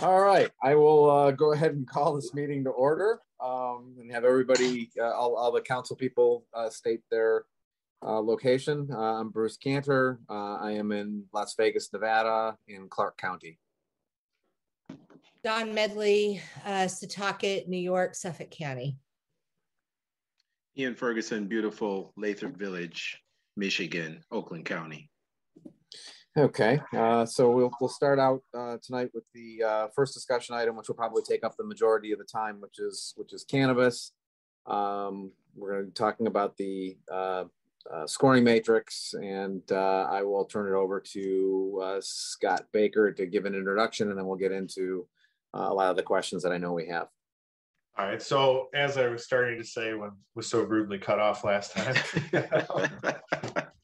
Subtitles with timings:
[0.00, 4.12] All right, I will uh, go ahead and call this meeting to order um, and
[4.12, 7.44] have everybody, uh, all, all the council people uh, state their
[8.02, 8.90] uh, location.
[8.92, 10.20] Uh, I'm Bruce Cantor.
[10.28, 13.58] Uh, I am in Las Vegas, Nevada in Clark County.
[15.42, 18.98] Dawn Medley, uh, Setauket, New York, Suffolk County.
[20.76, 23.22] Ian Ferguson, beautiful Lathrop Village,
[23.56, 25.08] Michigan, Oakland County.
[26.38, 30.76] Okay, uh, so we'll, we'll start out uh, tonight with the uh, first discussion item,
[30.76, 34.12] which will probably take up the majority of the time, which is which is cannabis.
[34.66, 37.44] Um, we're going to be talking about the uh,
[37.90, 43.24] uh, scoring matrix, and uh, I will turn it over to uh, Scott Baker to
[43.24, 45.06] give an introduction, and then we'll get into
[45.54, 47.08] uh, a lot of the questions that I know we have.
[47.98, 48.20] All right.
[48.20, 51.94] So as I was starting to say when was so rudely cut off last time,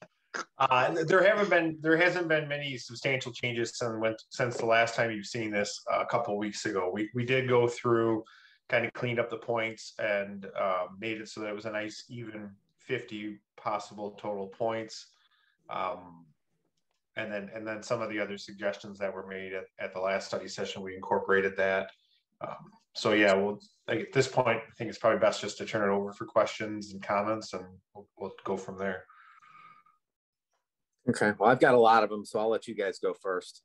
[0.59, 5.11] uh, there haven't been there hasn't been many substantial changes since since the last time
[5.11, 6.91] you've seen this uh, a couple of weeks ago.
[6.93, 8.23] We we did go through,
[8.69, 11.71] kind of cleaned up the points and uh, made it so that it was a
[11.71, 15.07] nice even 50 possible total points.
[15.69, 16.25] Um,
[17.15, 19.99] and then and then some of the other suggestions that were made at, at the
[19.99, 21.89] last study session, we incorporated that.
[22.41, 25.65] Um, so yeah, well, like at this point, I think it's probably best just to
[25.65, 27.65] turn it over for questions and comments, and
[27.95, 29.05] we'll, we'll go from there.
[31.09, 33.61] Okay, well, I've got a lot of them, so I'll let you guys go first.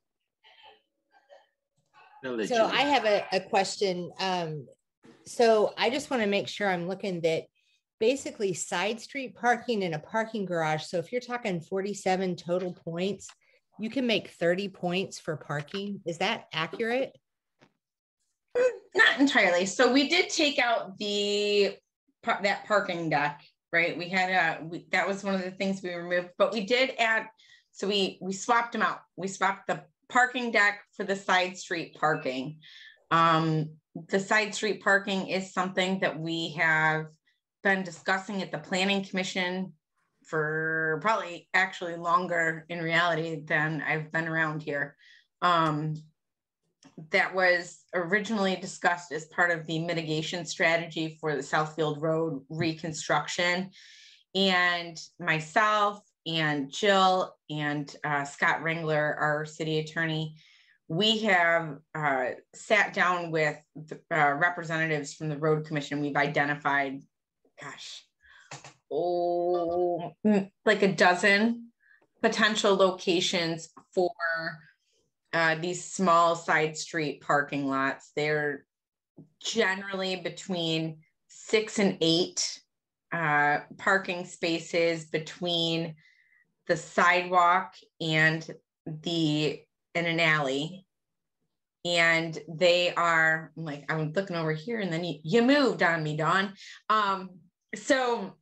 [2.47, 4.11] So I have a, a question.
[4.19, 4.67] Um,
[5.25, 7.43] so I just want to make sure I'm looking that
[7.99, 10.83] basically side street parking in a parking garage.
[10.83, 13.29] So if you're talking 47 total points,
[13.79, 16.01] you can make 30 points for parking.
[16.05, 17.15] Is that accurate?
[18.95, 19.65] Not entirely.
[19.65, 21.77] So we did take out the
[22.23, 23.41] that parking deck,
[23.71, 23.97] right?
[23.97, 26.93] We had a we, that was one of the things we removed, but we did
[26.97, 27.27] add.
[27.71, 28.99] So we we swapped them out.
[29.15, 32.59] We swapped the parking deck for the side street parking.
[33.11, 33.71] Um,
[34.09, 37.07] the side street parking is something that we have
[37.63, 39.73] been discussing at the planning commission
[40.25, 44.95] for probably actually longer in reality than I've been around here.
[45.41, 45.95] Um,
[47.11, 53.71] that was originally discussed as part of the mitigation strategy for the Southfield Road reconstruction.
[54.35, 60.35] And myself and Jill and uh, Scott Ringler, our city attorney,
[60.87, 66.01] we have uh, sat down with the, uh, representatives from the road commission.
[66.01, 67.01] We've identified,
[67.61, 68.03] gosh,
[68.91, 71.69] oh, mm, like a dozen
[72.21, 74.11] potential locations for
[75.33, 78.11] uh, these small side street parking lots.
[78.15, 78.65] They're
[79.43, 82.59] generally between six and eight
[83.11, 85.95] uh, parking spaces between
[86.67, 88.47] the sidewalk and
[88.85, 89.61] the
[89.95, 90.85] in an alley.
[91.85, 96.03] And they are I'm like, I'm looking over here, and then you, you moved on
[96.03, 96.53] me, Dawn.
[96.89, 97.29] Um,
[97.75, 98.35] so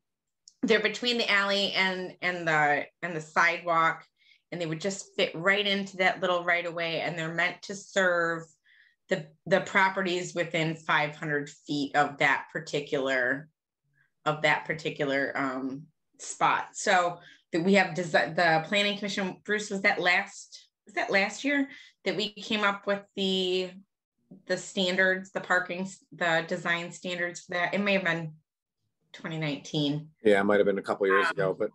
[0.64, 4.04] they're between the alley and and the and the sidewalk
[4.52, 7.76] and they would just fit right into that little right away and they're meant to
[7.76, 8.44] serve
[9.10, 13.50] the the properties within 500 feet of that particular
[14.26, 15.84] of that particular um
[16.20, 16.70] spot.
[16.74, 17.20] So
[17.54, 21.70] that we have desi- the planning commission bruce was that last was that last year
[22.06, 23.72] that we came up with the
[24.48, 27.74] the standards the parking the design standards for that?
[27.74, 28.34] It may have been
[29.14, 31.72] 2019 Yeah, it might have been a couple years ago, but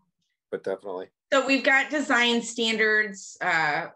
[0.51, 1.09] but definitely.
[1.33, 3.87] So we've got design standards uh,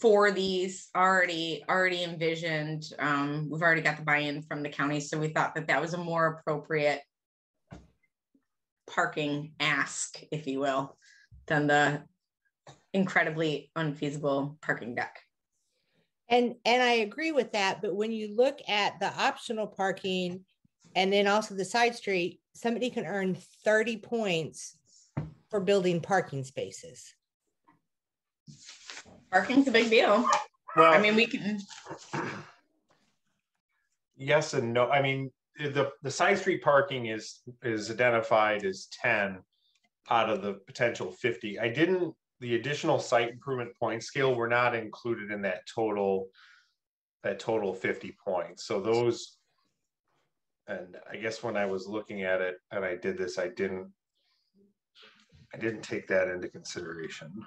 [0.00, 2.92] for these already already envisioned.
[2.98, 5.94] Um, we've already got the buy-in from the county, so we thought that that was
[5.94, 7.00] a more appropriate
[8.88, 10.96] parking ask, if you will,
[11.46, 12.02] than the
[12.92, 15.16] incredibly unfeasible parking deck.
[16.28, 20.40] And and I agree with that, but when you look at the optional parking
[20.96, 24.76] and then also the side street, somebody can earn 30 points
[25.50, 27.14] for building parking spaces.
[29.30, 30.28] Parking's a big deal.
[30.76, 31.60] Well, I mean, we can.
[34.16, 34.88] yes and no.
[34.88, 39.38] I mean, the the side street parking is is identified as ten
[40.08, 41.58] out of the potential fifty.
[41.58, 42.14] I didn't.
[42.40, 46.28] The additional site improvement point scale were not included in that total.
[47.22, 48.64] That total fifty points.
[48.64, 49.38] So those
[50.70, 53.90] and I guess when I was looking at it and I did this, I didn't,
[55.52, 57.44] I didn't take that into consideration.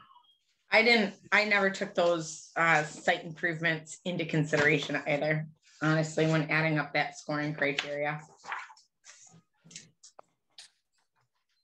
[0.71, 5.47] I didn't, I never took those uh, site improvements into consideration either,
[5.81, 8.19] honestly, when adding up that scoring criteria.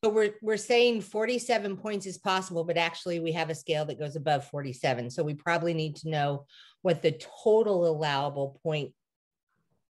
[0.03, 4.00] So we're, we're saying 47 points is possible, but actually we have a scale that
[4.00, 5.09] goes above 47.
[5.09, 6.45] So we probably need to know
[6.83, 8.94] what the total allowable point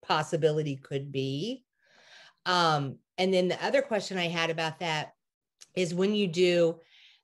[0.01, 1.63] possibility could be.
[2.47, 5.11] Um, and then the other question I had about that
[5.75, 6.79] is when you do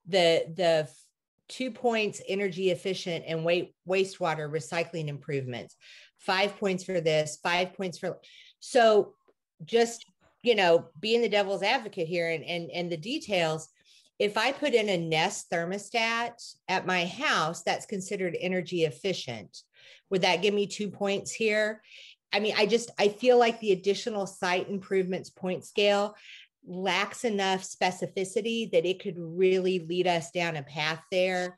[0.08, 0.90] the the
[1.50, 5.76] two points energy efficient and weight wastewater recycling improvements,
[6.18, 8.18] five points for this, five points for
[8.60, 9.14] so
[9.66, 10.06] just
[10.44, 13.70] you know being the devil's advocate here and and, and the details
[14.20, 19.62] if I put in a Nest thermostat at my house that's considered energy efficient,
[20.10, 21.82] would that give me two points here?
[22.34, 26.16] I mean, I just I feel like the additional site improvements point scale
[26.68, 31.58] lacks enough specificity that it could really lead us down a path there.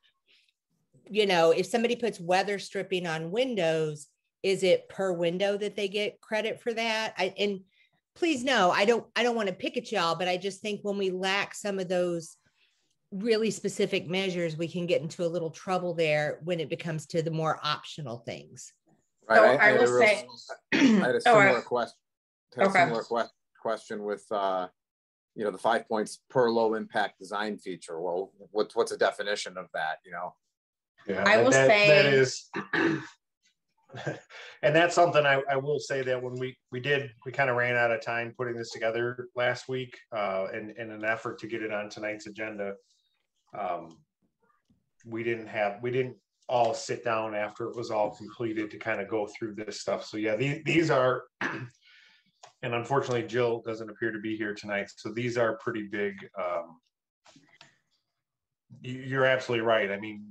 [1.09, 4.07] You know, if somebody puts weather stripping on windows,
[4.43, 7.13] is it per window that they get credit for that?
[7.17, 7.61] I and
[8.15, 10.81] please no, I don't I don't want to pick at y'all, but I just think
[10.83, 12.37] when we lack some of those
[13.11, 17.21] really specific measures, we can get into a little trouble there when it becomes to
[17.21, 18.73] the more optional things.
[19.27, 19.37] Right.
[19.37, 20.27] So I, I, I will say,
[20.73, 21.95] I had a similar oh, question.
[22.55, 22.83] Had okay.
[22.83, 23.31] a similar que-
[23.61, 24.67] question with, uh,
[25.39, 28.01] you know, the five points per low impact design feature.
[28.01, 29.99] Well, what's what's a definition of that?
[30.05, 30.35] You know.
[31.07, 32.49] Yeah, I will that, say that is,
[34.61, 37.55] and that's something I, I will say that when we we did we kind of
[37.55, 41.47] ran out of time putting this together last week, uh, in in an effort to
[41.47, 42.73] get it on tonight's agenda.
[43.57, 43.97] Um,
[45.05, 46.17] we didn't have we didn't
[46.49, 50.03] all sit down after it was all completed to kind of go through this stuff.
[50.03, 51.23] So yeah, these, these are,
[52.61, 54.89] and unfortunately Jill doesn't appear to be here tonight.
[54.95, 56.15] So these are pretty big.
[56.37, 56.79] Um,
[58.81, 59.91] you're absolutely right.
[59.91, 60.25] I mean,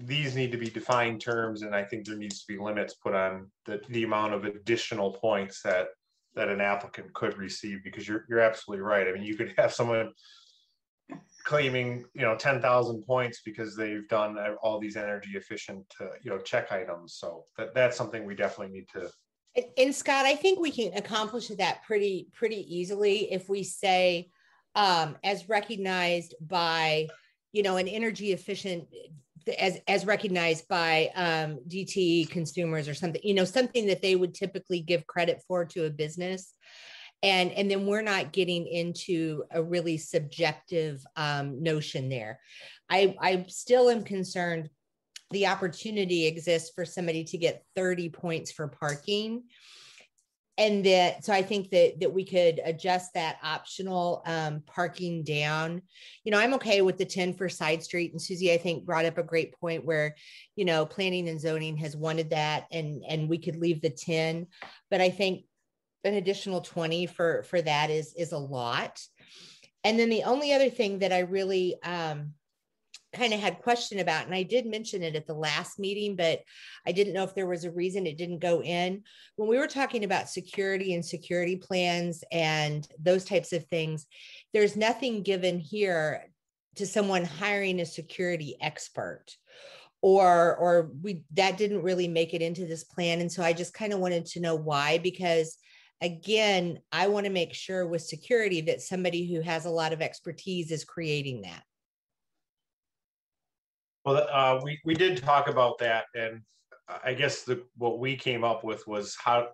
[0.00, 3.14] these need to be defined terms, and I think there needs to be limits put
[3.14, 5.88] on the, the amount of additional points that
[6.34, 9.06] that an applicant could receive because you're you're absolutely right.
[9.06, 10.10] I mean, you could have someone
[11.44, 16.38] claiming you know 10,000 points because they've done all these energy efficient uh, you know
[16.38, 19.10] check items so that that's something we definitely need to
[19.56, 24.30] and, and, Scott I think we can accomplish that pretty pretty easily if we say
[24.74, 27.08] um, as recognized by
[27.52, 28.86] you know an energy efficient
[29.58, 34.34] as as recognized by um, DTE consumers or something you know something that they would
[34.34, 36.54] typically give credit for to a business.
[37.22, 42.38] And and then we're not getting into a really subjective um, notion there.
[42.90, 44.68] I i still am concerned
[45.34, 49.44] the opportunity exists for somebody to get 30 points for parking.
[50.56, 55.82] And that so i think that that we could adjust that optional um, parking down.
[56.22, 59.04] You know i'm okay with the 10 for side street and susie i think brought
[59.04, 60.14] up a great point where
[60.54, 64.46] you know planning and zoning has wanted that and and we could leave the 10
[64.92, 65.44] but i think
[66.04, 69.00] an additional 20 for for that is is a lot.
[69.82, 72.34] And then the only other thing that i really um,
[73.14, 76.40] kind of had question about and i did mention it at the last meeting but
[76.86, 79.02] i didn't know if there was a reason it didn't go in
[79.36, 84.06] when we were talking about security and security plans and those types of things
[84.52, 86.30] there's nothing given here
[86.76, 89.26] to someone hiring a security expert
[90.02, 93.74] or or we that didn't really make it into this plan and so i just
[93.74, 95.56] kind of wanted to know why because
[96.04, 100.02] again, I want to make sure with security that somebody who has a lot of
[100.02, 101.62] expertise is creating that.
[104.04, 106.04] Well, uh, we, we did talk about that.
[106.14, 106.42] And
[107.02, 109.48] I guess the, what we came up with was how,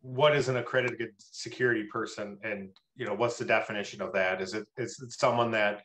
[0.00, 2.38] what is an accredited security person?
[2.44, 4.40] And, you know, what's the definition of that?
[4.40, 5.82] Is it, is it someone that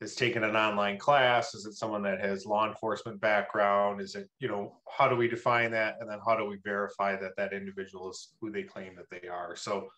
[0.00, 1.54] has taken an online class?
[1.54, 4.00] Is it someone that has law enforcement background?
[4.00, 5.96] Is it, you know, how do we define that?
[6.00, 9.26] And then how do we verify that that individual is who they claim that they
[9.26, 9.56] are?
[9.56, 9.88] So,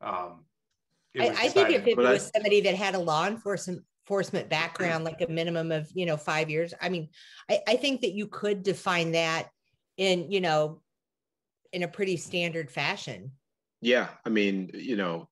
[0.00, 0.44] um,
[1.18, 5.04] I, I, think if it was I, somebody that had a law enforcement enforcement background,
[5.04, 7.08] like a minimum of, you know, five years, I mean,
[7.50, 9.48] I, I think that you could define that
[9.96, 10.80] in, you know,
[11.72, 13.32] in a pretty standard fashion.
[13.80, 14.08] Yeah.
[14.24, 15.28] I mean, you know,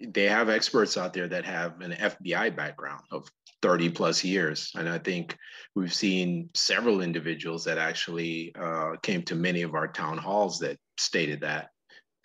[0.00, 3.26] they have experts out there that have an FBI background of
[3.62, 4.72] 30 plus years.
[4.76, 5.34] And I think
[5.74, 10.76] we've seen several individuals that actually uh, came to many of our town halls that
[10.98, 11.70] stated that.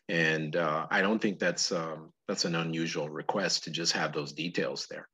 [0.09, 4.33] And uh, I don't think that's um, that's an unusual request to just have those
[4.33, 5.07] details there.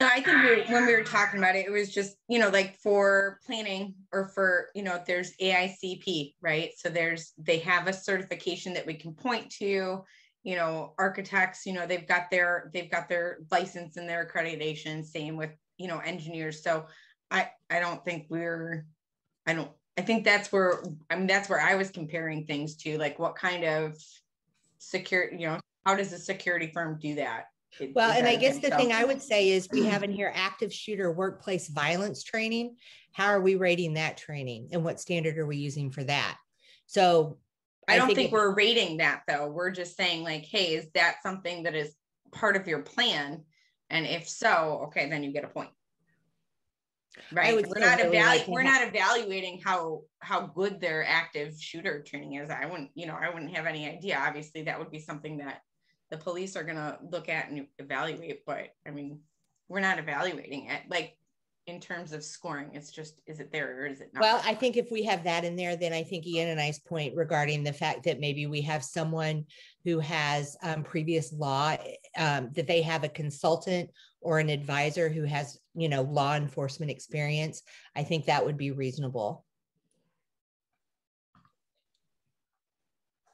[0.00, 2.76] I think we when we were talking about it, it was just, you know, like
[2.76, 6.70] for planning or for, you know, there's AICP, right?
[6.76, 10.04] So there's, they have a certification that we can point to,
[10.44, 15.04] you know, architects, you know, they've got their, they've got their license and their accreditation,
[15.04, 16.62] same with, you know, engineers.
[16.62, 16.86] So
[17.32, 18.86] I, I don't think we're,
[19.46, 22.98] I don't, I think that's where, I mean, that's where I was comparing things to,
[22.98, 23.96] like what kind of
[24.78, 27.46] security, you know, how does a security firm do that?
[27.94, 30.72] Well, and I guess the thing I would say is we have in here active
[30.72, 32.76] shooter workplace violence training.
[33.12, 36.38] How are we rating that training and what standard are we using for that?
[36.86, 37.38] So
[37.86, 39.48] I, don't think, think it, we're rating that though.
[39.48, 41.94] We're just saying like, hey, is that something that is
[42.32, 43.44] part of your plan?
[43.90, 45.70] And if so, okay, then you get a point.
[47.32, 47.54] Right.
[47.54, 52.34] We're not really evaluating like we're not evaluating how how good their active shooter training
[52.34, 52.50] is.
[52.50, 54.18] I wouldn't, you know, I wouldn't have any idea.
[54.18, 55.62] Obviously, that would be something that
[56.10, 59.20] the police are going to look at and evaluate but i mean
[59.68, 61.16] we're not evaluating it like
[61.66, 64.22] in terms of scoring it's just is it there or is it not?
[64.22, 66.78] Well i think if we have that in there then i think ian and i's
[66.78, 69.44] point regarding the fact that maybe we have someone
[69.84, 71.76] who has um, previous law
[72.16, 73.90] um, that they have a consultant
[74.22, 77.62] or an advisor who has you know law enforcement experience
[77.94, 79.44] i think that would be reasonable.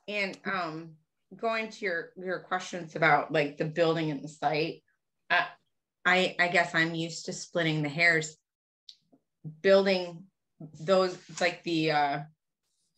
[0.06, 0.96] And um
[1.36, 4.82] going to your your questions about like the building and the site,
[5.30, 5.44] uh,
[6.04, 8.36] I I guess I'm used to splitting the hairs.
[9.62, 10.24] Building
[10.80, 12.20] those like the uh,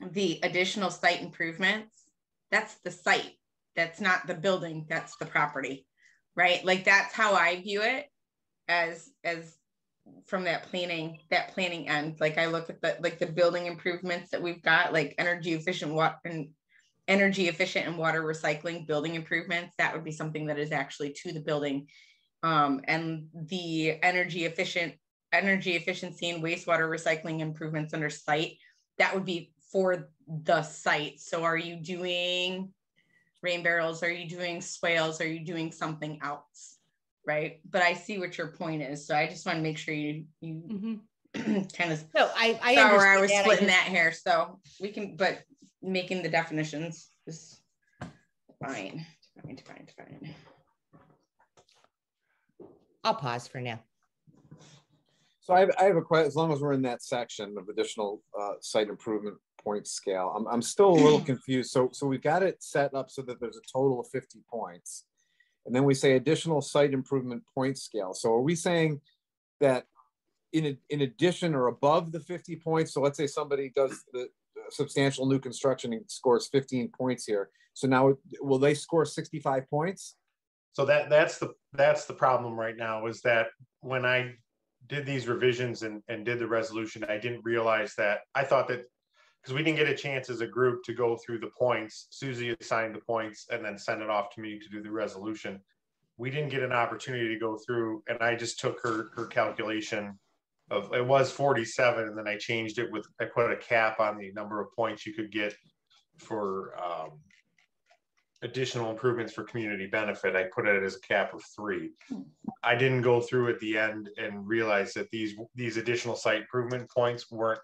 [0.00, 1.94] the additional site improvements.
[2.50, 3.32] That's the site.
[3.74, 4.86] That's not the building.
[4.88, 5.86] That's the property,
[6.36, 6.64] right?
[6.64, 8.06] Like that's how I view it
[8.68, 9.56] as as
[10.26, 14.30] from that planning that planning end like i look at the like the building improvements
[14.30, 16.48] that we've got like energy efficient water and
[17.08, 21.32] energy efficient and water recycling building improvements, that would be something that is actually to
[21.32, 21.86] the building.
[22.42, 24.94] Um, and the energy efficient,
[25.32, 28.58] energy efficiency and wastewater recycling improvements under site,
[28.98, 31.20] that would be for the site.
[31.20, 32.72] So are you doing
[33.42, 34.02] rain barrels?
[34.02, 35.20] Are you doing swales?
[35.20, 36.78] Are you doing something else?
[37.26, 37.60] Right.
[37.68, 39.06] But I see what your point is.
[39.06, 40.54] So I just want to make sure you, you
[41.34, 41.62] mm-hmm.
[41.76, 43.84] kind of no, I, I saw where I was splitting I just...
[43.84, 44.12] that hair.
[44.12, 45.40] So we can, but
[45.86, 47.60] making the definitions is
[48.62, 49.06] fine.
[49.42, 50.34] Fine, fine, fine.
[53.04, 53.80] I'll pause for now.
[55.40, 57.68] So I have, I have a question, as long as we're in that section of
[57.68, 61.70] additional uh, site improvement point scale, I'm, I'm still a little confused.
[61.70, 65.04] So, so we've got it set up so that there's a total of 50 points.
[65.64, 68.12] And then we say additional site improvement point scale.
[68.12, 69.00] So are we saying
[69.60, 69.84] that
[70.52, 74.28] in, in addition or above the 50 points, so let's say somebody does the,
[74.70, 77.50] substantial new construction and scores 15 points here.
[77.74, 80.16] So now will they score 65 points?
[80.72, 83.48] So that that's the that's the problem right now is that
[83.80, 84.34] when I
[84.88, 88.84] did these revisions and, and did the resolution, I didn't realize that I thought that
[89.42, 92.08] because we didn't get a chance as a group to go through the points.
[92.10, 95.60] Susie assigned the points and then sent it off to me to do the resolution.
[96.18, 100.18] We didn't get an opportunity to go through, and I just took her her calculation
[100.70, 104.18] of it was 47 and then I changed it with I put a cap on
[104.18, 105.54] the number of points you could get
[106.18, 107.20] for um,
[108.42, 110.36] additional improvements for community benefit.
[110.36, 111.90] I put it as a cap of three.
[112.62, 116.90] I didn't go through at the end and realize that these these additional site improvement
[116.90, 117.60] points weren't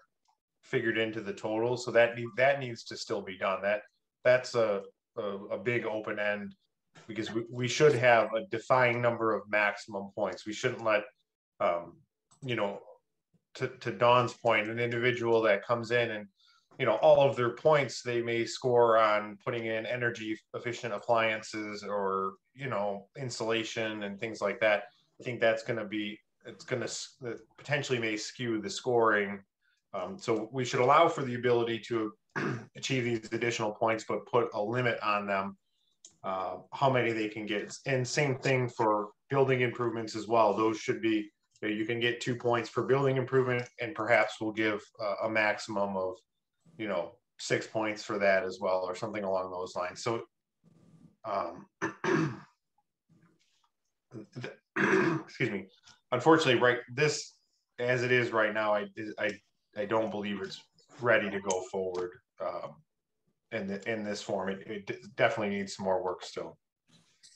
[0.61, 1.77] figured into the total.
[1.77, 3.61] So that need, that needs to still be done.
[3.61, 3.81] That
[4.23, 4.83] that's a
[5.17, 6.55] a, a big open end
[7.07, 10.45] because we, we should have a defined number of maximum points.
[10.45, 11.03] We shouldn't let
[11.59, 11.97] um,
[12.41, 12.79] you know
[13.55, 16.27] to, to Dawn's point, an individual that comes in and
[16.79, 21.83] you know all of their points they may score on putting in energy efficient appliances
[21.83, 24.83] or you know insulation and things like that.
[25.19, 29.41] I think that's going to be it's going to potentially may skew the scoring.
[29.93, 32.13] Um, so we should allow for the ability to
[32.75, 35.55] achieve these additional points but put a limit on them
[36.23, 37.75] uh, how many they can get.
[37.85, 40.55] And same thing for building improvements as well.
[40.55, 41.29] Those should be
[41.71, 45.95] you can get two points per building improvement and perhaps we'll give a, a maximum
[45.95, 46.15] of
[46.77, 50.03] you know six points for that as well or something along those lines.
[50.03, 50.23] So
[51.25, 51.67] um,
[55.25, 55.67] excuse me.
[56.11, 57.33] Unfortunately right this
[57.79, 58.85] as it is right now i
[59.17, 59.31] i,
[59.75, 60.61] I don't believe it's
[61.01, 62.75] ready to go forward um,
[63.51, 64.49] in the, in this form.
[64.49, 66.57] It, it definitely needs some more work still.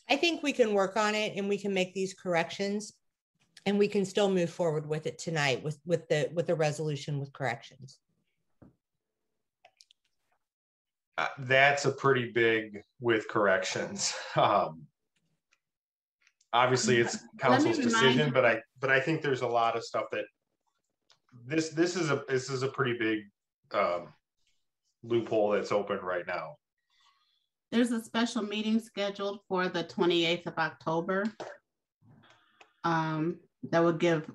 [0.10, 2.94] I think we can work on it and we can make these corrections
[3.68, 7.20] and we can still move forward with it tonight with with the with the resolution
[7.20, 8.00] with corrections
[11.20, 14.88] uh, that's a pretty big with corrections um,
[16.54, 20.26] obviously it's council's decision, but I, but I think there's a lot of stuff that
[21.46, 23.20] this, this is a, this is a pretty big,
[23.74, 24.08] um,
[25.04, 26.56] loophole that's open right now.
[27.72, 31.26] There's a special meeting scheduled for the twenty-eighth of October.
[32.84, 33.38] Um,
[33.72, 34.30] that would give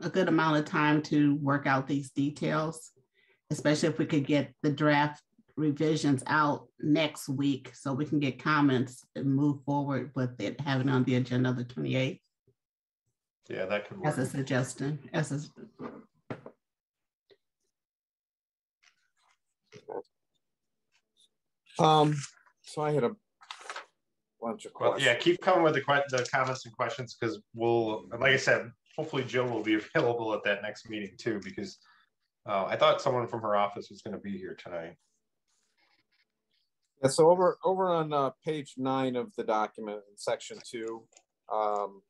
[0.00, 2.90] a good amount of time to work out these details,
[3.50, 5.22] especially if we could get the draft
[5.56, 10.88] revisions out next week so we can get comments and move forward with it, having
[10.88, 12.18] on the agenda of the twenty-eighth
[13.50, 14.26] Yeah, that could as work.
[14.26, 15.38] a suggestion, as a,
[21.82, 22.14] Um,
[22.62, 23.12] so I had a
[24.42, 28.32] bunch of Well, yeah, keep coming with the the comments and questions, because we'll, like
[28.32, 31.78] I said, hopefully Jill will be available at that next meeting too, because
[32.48, 34.96] uh, I thought someone from her office was gonna be here tonight.
[37.02, 41.02] Yeah, so over, over on, uh, page nine of the document in section two,
[41.52, 42.02] um,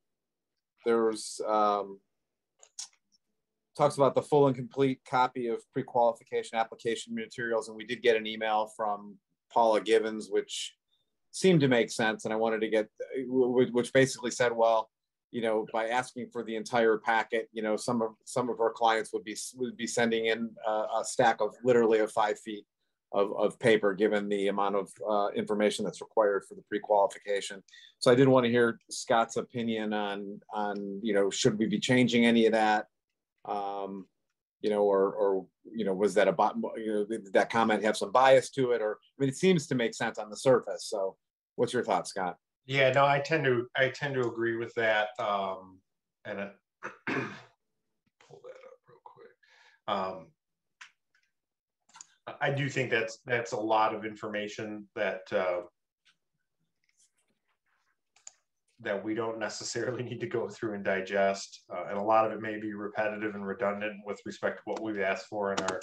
[0.84, 2.00] there's, um,
[3.76, 8.16] talks about the full and complete copy of pre-qualification application materials, and we did get
[8.16, 9.16] an email from
[9.50, 10.74] Paula Gibbons, which
[11.32, 12.88] seemed to make sense, and I wanted to get,
[13.26, 14.90] which, basically said, well,
[15.30, 18.70] you know, by asking for the entire packet, you know, some of, some of our
[18.70, 22.66] clients would be, would be sending in a, a stack of literally of five feet
[23.14, 27.62] of, of paper, given the amount of uh, information that's required for the pre-qualification.
[27.98, 31.78] So I did want to hear Scott's opinion on, on, you know, should we be
[31.78, 32.86] changing any of that?
[33.46, 34.06] Um,
[34.60, 36.34] you know, or, or, you know, was that a,
[36.76, 38.80] you know, did that comment have some bias to it?
[38.80, 40.84] Or, I mean, it seems to make sense on the surface.
[40.88, 41.16] So
[41.62, 42.38] what's your thought, Scott?
[42.66, 45.78] Yeah, no, I tend to, I tend to agree with that, um,
[46.24, 46.52] and it.
[47.06, 49.30] Pull that up real quick.
[49.86, 50.26] Um.
[52.40, 55.60] I- do think that's, that's a lot of information that, uh.
[58.80, 62.32] That we don't necessarily need to go through and digest, uh, and a lot of
[62.32, 65.80] it may be repetitive and redundant with respect to what we've asked for in our.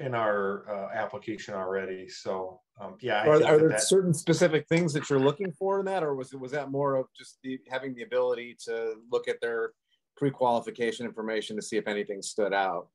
[0.00, 3.20] In our, uh, application already, so, um, yeah.
[3.22, 6.14] I Are, are there that- certain specific things that you're looking for in that, or
[6.14, 9.72] was it, was that more of just the, having the ability to look at their
[10.16, 12.88] pre-qualification information to see if anything stood out?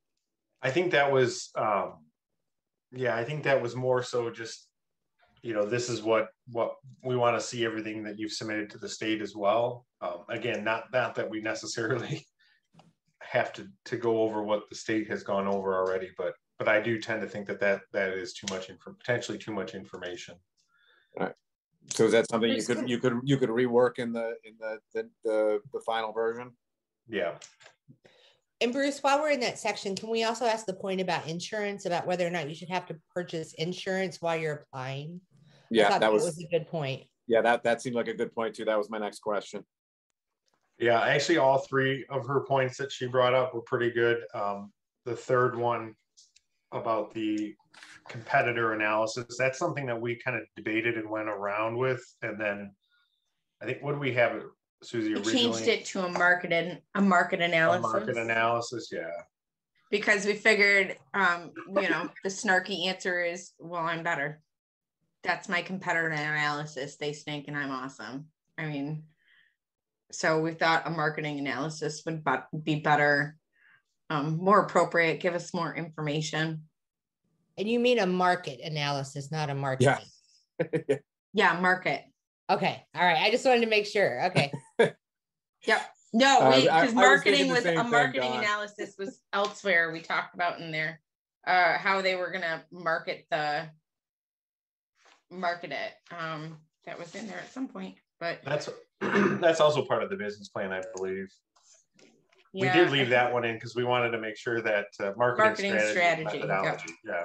[0.63, 1.93] I think that was, um,
[2.91, 4.67] yeah, I think that was more so just,
[5.43, 8.79] you know, this is what, what we want to see everything that you've submitted to
[8.79, 9.86] the state as well.
[10.01, 12.25] Um, again, not, not that we necessarily
[13.21, 16.79] have to, to go over what the state has gone over already, but, but I
[16.81, 20.35] do tend to think that that, that is too much, info potentially too much information.
[21.91, 24.79] So is that something you could, you could, you could rework in the, in the,
[24.93, 26.51] the, the, the final version?
[27.07, 27.35] Yeah,
[28.61, 31.85] And Bruce, while we're in that section, can we also ask the point about insurance,
[31.85, 35.21] about whether or not you should have to purchase insurance while you're applying?
[35.69, 37.03] Yeah, thought that was, A good point.
[37.27, 38.65] yeah, that, that seemed like a good point too.
[38.65, 39.63] That was my next question.
[40.79, 44.23] yeah, actually, all three of her points that she brought up were pretty good.
[44.33, 44.71] Um,
[45.05, 45.93] the third one
[46.75, 47.55] about the
[48.09, 52.71] competitor analysis, that's something that we kind of debated and went around with, and then
[53.61, 54.43] I think, what do we have,
[54.83, 57.93] Susie, We changed it to a market, a market A analysis.
[57.93, 59.09] Market analysis, yeah,
[59.89, 64.41] because we figured um you know the snarky answer is well i'm better.
[65.23, 66.97] That's my competitor analysis.
[66.97, 68.25] They stink and i'm awesome.
[68.57, 69.03] I mean
[70.11, 72.23] so we thought a marketing analysis would
[72.63, 73.38] be better
[74.09, 76.61] um more appropriate give us more information
[77.57, 79.99] And you mean a market analysis, not a market?
[80.59, 80.97] yeah
[81.33, 82.03] yeah, market
[82.47, 83.17] Okay, all right.
[83.23, 84.25] I just wanted to make sure.
[84.25, 84.53] Okay.
[85.65, 85.81] Yep.
[86.13, 88.43] No Uh, we I- I because was marketing thinking the was a marketing Dawn.
[88.43, 91.01] analysis was elsewhere we talked about in there
[91.47, 93.67] uh how they were gonna market the
[95.31, 98.69] market it um that was in there at some point but that's,
[99.41, 101.27] that's also part of the business plan, I believe.
[102.61, 105.45] We did leave that one in because we wanted to make sure that uh, marketing
[105.45, 106.47] Marketing strategy, strategy, yep.
[106.47, 107.23] methodology, yeah.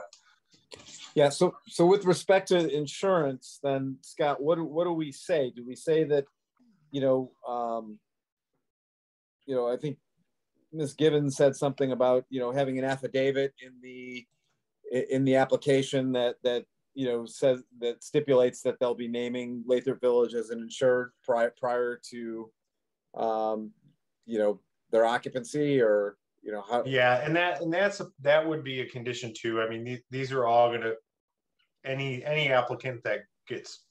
[1.15, 5.53] Yeah, so, so with respect to insurance, then Scott, what, do what do we say?
[5.55, 6.25] Do we say that,
[6.93, 7.99] you know, um,
[9.47, 9.99] you know, I think
[10.73, 10.95] Ms.
[10.95, 14.25] Gibbons said something about, you know, having an affidavit in the,
[15.11, 16.65] in the application that, that,
[16.95, 21.53] you know, says, that stipulates that they'll be naming Lathrop Village as an insured prior,
[21.59, 22.51] prior to,
[23.17, 23.73] um,
[24.27, 24.61] you know,
[24.91, 28.81] their occupancy or, you know, how, Yeah, and that, and that's, a- that would be
[28.81, 29.61] a condition too.
[29.61, 30.93] I mean, the- these are all gonna,
[31.85, 33.85] any, any applicant that gets,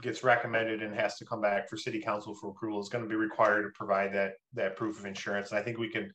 [0.00, 3.16] gets recommended and has to come back for city council for approval is gonna be
[3.16, 5.50] required to provide that, that proof of insurance.
[5.50, 6.12] And I think we can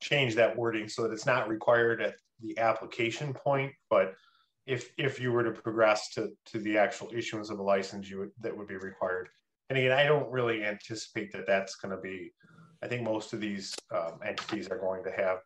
[0.00, 4.14] change that wording so that it's not required at the application point, but
[4.66, 8.18] if, if you were to progress to, to the actual issuance of a license, you
[8.18, 9.28] would, that would be required.
[9.70, 12.32] and again, I don't really anticipate that that's going to be.
[12.82, 15.38] I think most of these um, entities are going to have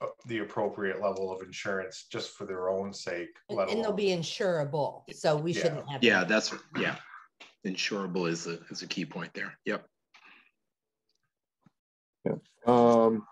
[0.00, 3.30] uh, the appropriate level of insurance just for their own sake.
[3.48, 5.62] And, let and they'll be insurable, so we Yeah.
[5.62, 6.04] shouldn't have.
[6.04, 6.96] Yeah, that's, yeah.
[7.66, 9.58] Insurable is a, is a key point there.
[9.64, 9.86] Yep.
[12.66, 13.26] Um,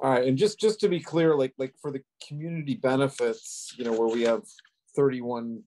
[0.00, 3.84] all right, and just just to be clear, like like for the community benefits, you
[3.84, 4.42] know, where we have
[4.96, 5.62] thirty-one,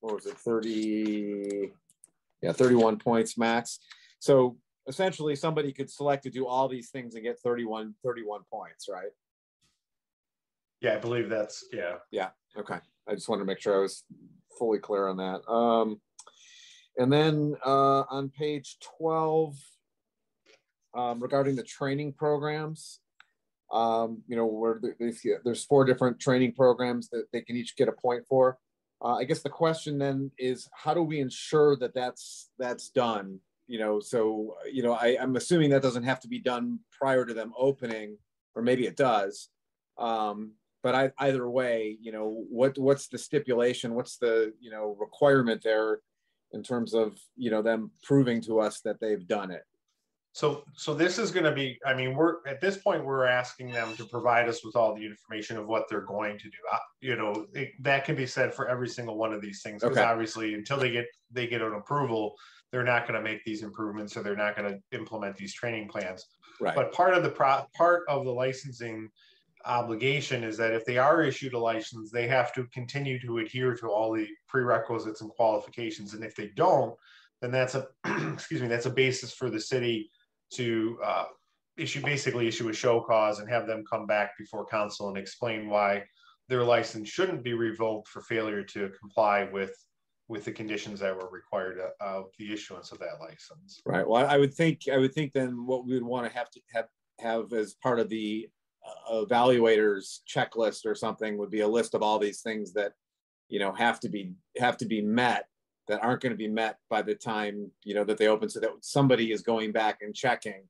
[0.00, 1.70] what was it, thirty?
[2.42, 3.78] Yeah, thirty-one points max.
[4.18, 8.88] So essentially, somebody could select to do all these things and get 31, 31 points,
[8.90, 9.10] right?
[10.80, 11.96] Yeah, I believe that's yeah.
[12.10, 12.30] Yeah.
[12.58, 12.78] Okay,
[13.08, 14.04] I just wanted to make sure I was
[14.58, 15.48] fully clear on that.
[15.48, 16.00] Um,
[16.98, 19.56] and then uh, on page twelve,
[20.94, 22.98] um, regarding the training programs,
[23.72, 24.80] um, you know, where
[25.44, 28.58] there's four different training programs that they can each get a point for.
[29.02, 33.40] Uh, I guess the question then is, how do we ensure that that's that's done?
[33.66, 37.24] You know, so you know, I, I'm assuming that doesn't have to be done prior
[37.24, 38.18] to them opening,
[38.54, 39.48] or maybe it does.
[39.98, 43.94] Um, but I, either way, you know, what what's the stipulation?
[43.94, 46.00] What's the you know requirement there
[46.52, 49.64] in terms of you know them proving to us that they've done it?
[50.34, 53.94] So, so this is gonna be, I mean, we're, at this point, we're asking them
[53.96, 56.56] to provide us with all the information of what they're going to do.
[56.72, 59.82] Uh, You know, it- that can be said for every single one of these things,
[59.82, 60.06] because Okay.
[60.06, 62.38] obviously, until they get, they get an approval,
[62.70, 66.26] they're not gonna make these improvements, or they're not gonna implement these training plans.
[66.60, 66.74] Right.
[66.74, 69.10] But part of the pro, part of the licensing
[69.66, 73.74] obligation is that if they are issued a license, they have to continue to adhere
[73.76, 76.14] to all the prerequisites and qualifications.
[76.14, 76.96] And if they don't,
[77.40, 77.88] then that's a,
[78.32, 80.10] excuse me, that's a basis for the city
[80.56, 81.24] to uh,
[81.76, 85.68] issue, basically issue a show cause and have them come back before council and explain
[85.68, 86.02] why
[86.48, 89.74] their license shouldn't be revoked for failure to comply with,
[90.28, 93.80] with the conditions that were required uh, of the issuance of that license.
[93.86, 94.06] Right.
[94.06, 96.60] Well, I would think, I would think then what we would want to have to
[96.74, 96.88] have,
[97.20, 98.48] have as part of the
[98.86, 102.92] uh, evaluators checklist or something would be a list of all these things that,
[103.48, 105.46] you know, have to be, have to be met
[105.88, 108.60] that aren't going to be met by the time, you know, that they open so
[108.60, 110.62] that somebody is going back and checking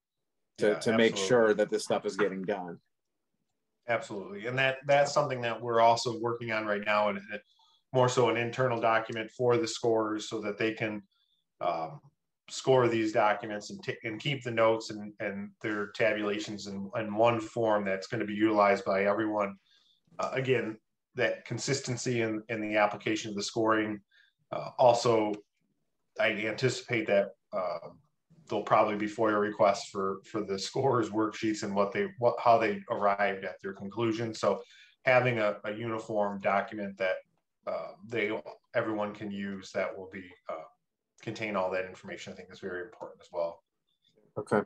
[0.59, 2.79] to, Yeah, to make sure that this stuff is getting done.
[3.89, 7.21] Absolutely, and that that's something that we're also working on right now, and
[7.93, 11.03] more so an internal document for the scorers so that they can
[11.61, 12.01] um,
[12.49, 17.15] score these documents and, ta- and keep the notes and, and their tabulations in, in
[17.15, 19.57] one form that's going to be utilized by everyone.
[20.19, 20.77] Uh, again,
[21.15, 24.01] that consistency in, in the application of the scoring.
[24.53, 25.33] Uh, also,
[26.21, 27.99] I anticipate that um,
[28.49, 32.59] there'll probably be FOIA requests for for the scores worksheets and what they what how
[32.59, 34.35] they arrived at their conclusion.
[34.35, 34.63] So
[35.05, 37.17] having a, a uniform document that
[37.67, 38.39] uh, they
[38.75, 40.65] everyone can use that will be uh,
[41.23, 43.63] contain all that information, I think is very important as well.
[44.37, 44.63] Okay.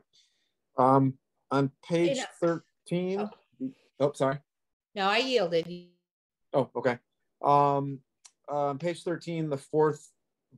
[0.78, 1.14] Um,
[1.50, 3.30] on page know-
[4.00, 4.38] oh, sorry.
[4.94, 5.66] No, I yielded.
[6.52, 6.98] Oh, okay.
[7.42, 8.00] Um,
[8.48, 10.10] on page thirteen, the fourth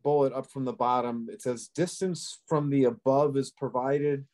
[0.03, 4.25] bullet up from the bottom, it says distance from the above is provided.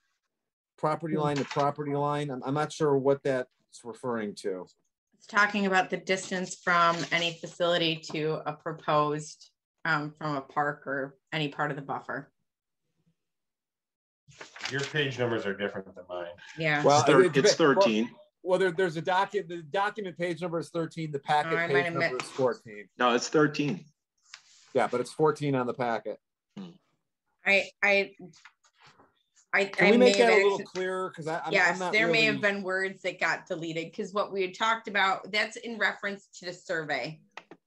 [0.77, 2.31] Property line to property line.
[2.31, 3.49] I'm, I'm not sure what that's
[3.85, 4.67] referring to.
[5.17, 9.51] It's talking about the distance from any facility to a proposed,
[9.85, 12.31] um, from a park or any part of the buffer.
[14.71, 16.27] Your page numbers are different than mine.
[16.59, 16.83] Yeah.
[16.83, 18.11] Well, It's thir- it- It's well- thirteen.
[18.45, 21.93] Well, there, there's a document, the document page number is thirteen, the packet Oh, page
[21.93, 22.85] number is fourteen.
[22.99, 23.87] No, it's thirteen.
[24.75, 26.19] Yeah, but it's fourteen on the packet.
[27.47, 28.13] I, I,
[29.53, 31.11] I, Can I we may make have that a little acci- clearer?
[31.11, 34.13] Cause I, I'm, I'm Yes, not there may have been words that got deleted because
[34.13, 37.21] what we had talked about, that's in reference to the survey,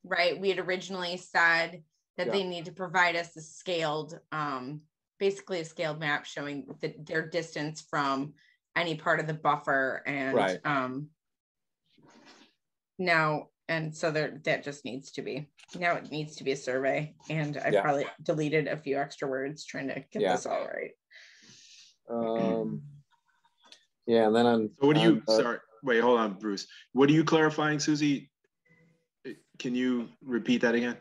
[0.04, 0.40] right?
[0.40, 1.84] We had originally said
[2.18, 2.34] that Yeah.
[2.34, 4.82] they need to provide us a scaled, um,
[5.20, 8.34] basically a scaled map showing the, their distance from
[8.78, 10.60] any part of the buffer and, Right.
[10.64, 11.10] um,
[13.00, 16.56] now, and so there, that just needs to be, now it needs to be a
[16.56, 17.82] survey and I Yeah.
[17.82, 20.34] probably deleted a few extra words trying to get Yeah.
[20.34, 20.92] this all right.
[22.10, 22.84] Um,
[24.06, 24.70] yeah, and then on.
[24.80, 26.68] So what do you, uh, sorry, wait, hold on, Bruce.
[26.94, 28.32] What are you clarifying, Susie?
[29.28, 30.98] Uh, Can you repeat that again?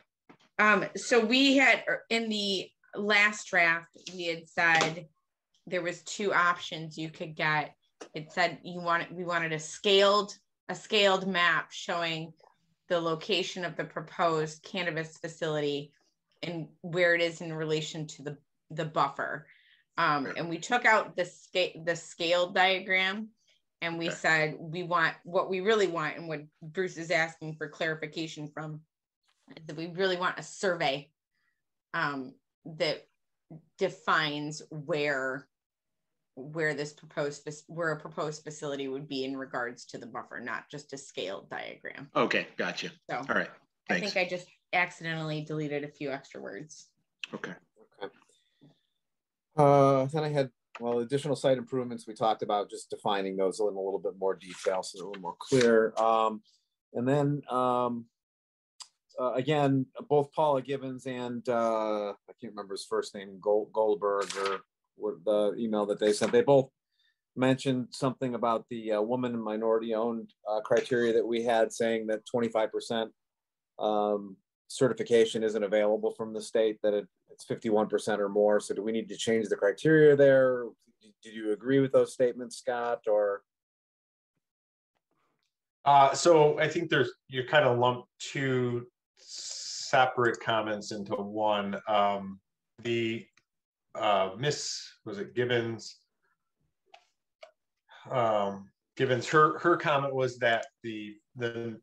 [0.59, 5.07] Um, so we had er, in the last draft, we had said
[5.67, 7.75] there was two options you could get.
[8.15, 10.37] It said you wanted we wanted a scaled
[10.69, 12.33] a scaled map showing
[12.89, 15.93] the location of the proposed cannabis facility
[16.43, 18.39] and where it is in relation to the
[18.71, 19.47] the buffer.
[19.99, 23.29] Um, and we took out the scale the scale diagram
[23.81, 27.69] and we said we want what we really want and what Bruce is asking for
[27.69, 28.81] clarification from
[29.67, 31.09] that we really want a survey
[31.95, 33.07] um, that
[33.79, 35.47] defines where
[36.37, 40.69] where this proposed where a proposed facility would be in regards to the buffer, not
[40.71, 42.09] just a scaled diagram.
[42.15, 42.91] Okay, gotcha.
[43.11, 43.49] So All right.
[43.89, 46.89] I think I just accidentally deleted a few extra words.
[47.33, 47.53] Okay.
[48.03, 48.15] Okay.
[49.57, 53.67] Uh, then I had, well, additional site improvements, we talked about just defining those in
[53.67, 55.95] a little bit more detail, so they're a little more clear.
[55.97, 56.43] Um,
[56.93, 58.07] and then, um,
[59.19, 64.29] uh, again, both Paula Gibbons and, uh, I can't remember his first name, Gold, Goldberg,
[64.37, 64.61] or
[64.99, 66.71] the email that they sent, they both
[67.35, 72.07] mentioned something about the uh, woman and minority owned uh, criteria that we had saying
[72.07, 73.11] that twenty-five percent
[73.79, 74.37] um,
[74.69, 78.59] certification isn't available from the state, that it, it's fifty-one percent or more.
[78.61, 80.65] So do we need to change the criteria there?
[81.23, 83.43] Did you agree with those statements, Scott, or?
[85.85, 91.77] Uh, so I think there's, you kind of lump two separate comments into one.
[91.87, 92.41] Um,
[92.83, 93.25] the,
[93.99, 95.97] uh, Miss, was it Gibbons?
[98.11, 101.81] Um, Gibbons, her, her comment was that the, the,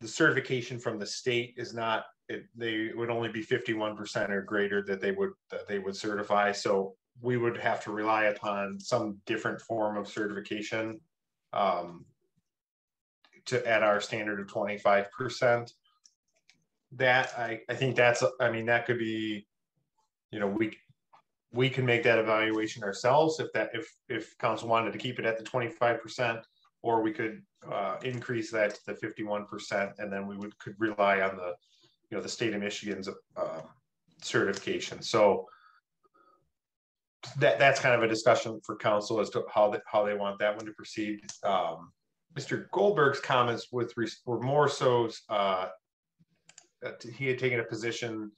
[0.00, 4.42] the certification from the state is not, it, they would only be fifty-one percent or
[4.42, 6.52] greater that they would, that they would certify.
[6.52, 11.00] So we would have to rely upon some different form of certification.
[11.52, 12.04] Um,
[13.46, 15.72] to at our standard of twenty-five percent.
[16.92, 19.46] That I, I think that's, I mean, that could be,
[20.30, 20.76] you know, we,
[21.52, 25.24] we can make that evaluation ourselves if that, if, if council wanted to keep it
[25.24, 26.38] at the twenty-five percent.
[26.82, 30.74] Or we could, uh, increase that to the fifty-one percent and then we would, could
[30.78, 31.52] rely on the,
[32.08, 33.60] you know, the state of Michigan's, uh,
[34.22, 35.02] certification.
[35.02, 35.46] So
[37.38, 40.38] that, that's kind of a discussion for council as to how, they how they want
[40.38, 41.20] that one to proceed.
[41.42, 41.92] Um,
[42.34, 42.70] Mr.
[42.70, 43.92] Goldberg's comments with
[44.24, 45.68] were more so uh,
[47.14, 48.30] he had taken a position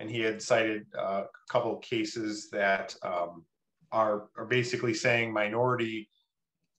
[0.00, 3.44] and he had cited uh, a couple of cases that um,
[3.92, 6.08] are are basically saying minority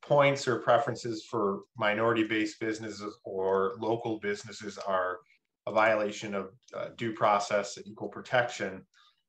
[0.02, 5.20] points or preferences for minority-based businesses or local businesses are
[5.68, 8.82] a violation of uh, due process and equal protection,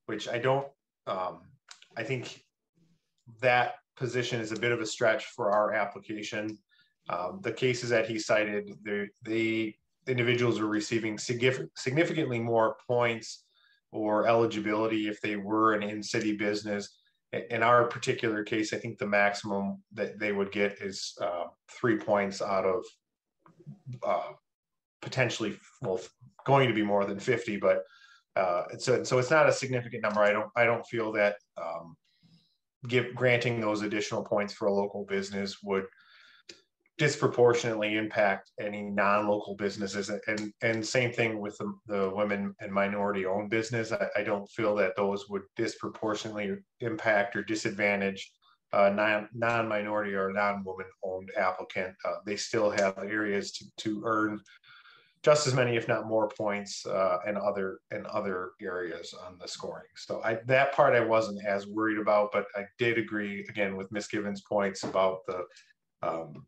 [0.06, 0.66] which I don't.
[1.06, 1.42] Um,
[1.94, 2.42] I think
[3.42, 6.56] that position is a bit of a stretch for our application.
[7.10, 9.74] Um, the cases that he cited, the, the
[10.06, 13.44] individuals are receiving significantly more points
[13.92, 16.98] or eligibility if they were an in-city business.
[17.50, 21.96] In our particular case, I think the maximum that they would get is uh, three
[21.96, 22.84] points out of
[24.02, 24.32] uh,
[25.00, 26.00] potentially, well,
[26.44, 27.84] going to be more than 50, but
[28.36, 30.20] uh, so, so it's not a significant number.
[30.20, 31.96] I don't, I don't feel that um,
[32.88, 35.84] give granting those additional points for a local business would
[37.02, 40.08] disproportionately impact any non-local businesses.
[40.28, 43.90] And and same thing with the, the women and minority owned business.
[43.90, 48.30] I, I, don't feel that those would disproportionately impact or disadvantage
[48.72, 51.92] uh, non, non-minority or non-woman owned applicant.
[52.04, 54.40] Uh, they still have areas to, to earn
[55.24, 59.48] just as many if not more points uh, and other in other areas on the
[59.48, 59.90] scoring.
[59.96, 63.90] So I, that part i wasn't as worried about but i did agree again with
[63.90, 65.44] miss gibbons points about the
[66.02, 66.44] um,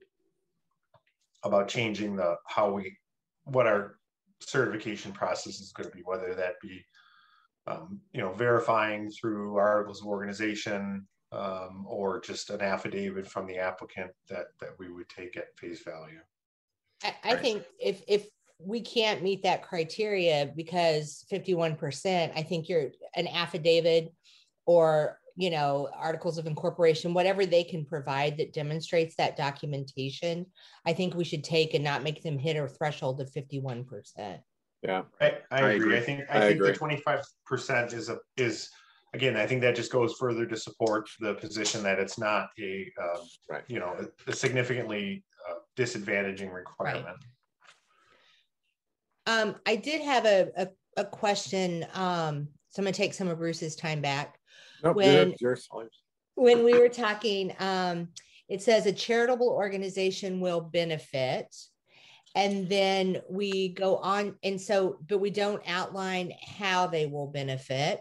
[1.44, 2.96] about changing the how we
[3.44, 3.98] what our
[4.40, 6.84] certification process is going to be, whether that be
[7.66, 13.58] um, you know verifying through articles of organization um, or just an affidavit from the
[13.58, 16.20] applicant that that we would take at face value.
[17.02, 18.28] I, I think if if
[18.58, 24.12] we can't meet that criteria because 51%, I think you're an affidavit
[24.64, 30.46] or you know articles of incorporation whatever they can provide that demonstrates that documentation
[30.86, 34.38] i think we should take and not make them hit a threshold of 51%
[34.82, 35.74] yeah i, I, I agree.
[35.74, 35.96] agree.
[35.96, 36.72] i think i, I think agree.
[36.72, 36.78] the
[37.50, 38.70] 25% is a is
[39.12, 42.86] again i think that just goes further to support the position that it's not a
[43.02, 43.18] uh,
[43.50, 43.64] right.
[43.68, 47.16] you know a, a significantly uh, disadvantaging requirement
[49.26, 49.40] right.
[49.40, 53.28] um i did have a, a, a question um so i'm going to take some
[53.28, 54.38] of bruce's time back
[54.82, 55.34] Nope, when
[56.34, 58.08] when we were talking, um,
[58.48, 61.54] it says a charitable organization will benefit.
[62.36, 68.00] And then we go on, and so, but we don't outline how they will benefit.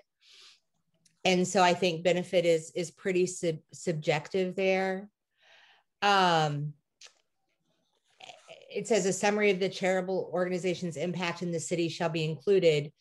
[1.23, 5.09] And so I think benefit is is pretty sub- subjective there.
[6.01, 6.73] Um,
[8.75, 12.91] it says a summary of the charitable organization's impact in the city shall be included.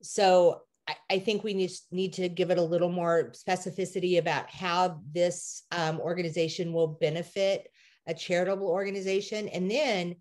[0.00, 0.62] So
[1.10, 5.64] I, think we need, need to give it a little more specificity about how this
[5.72, 7.68] um, organization will benefit
[8.06, 9.48] a charitable organization.
[9.48, 10.16] And then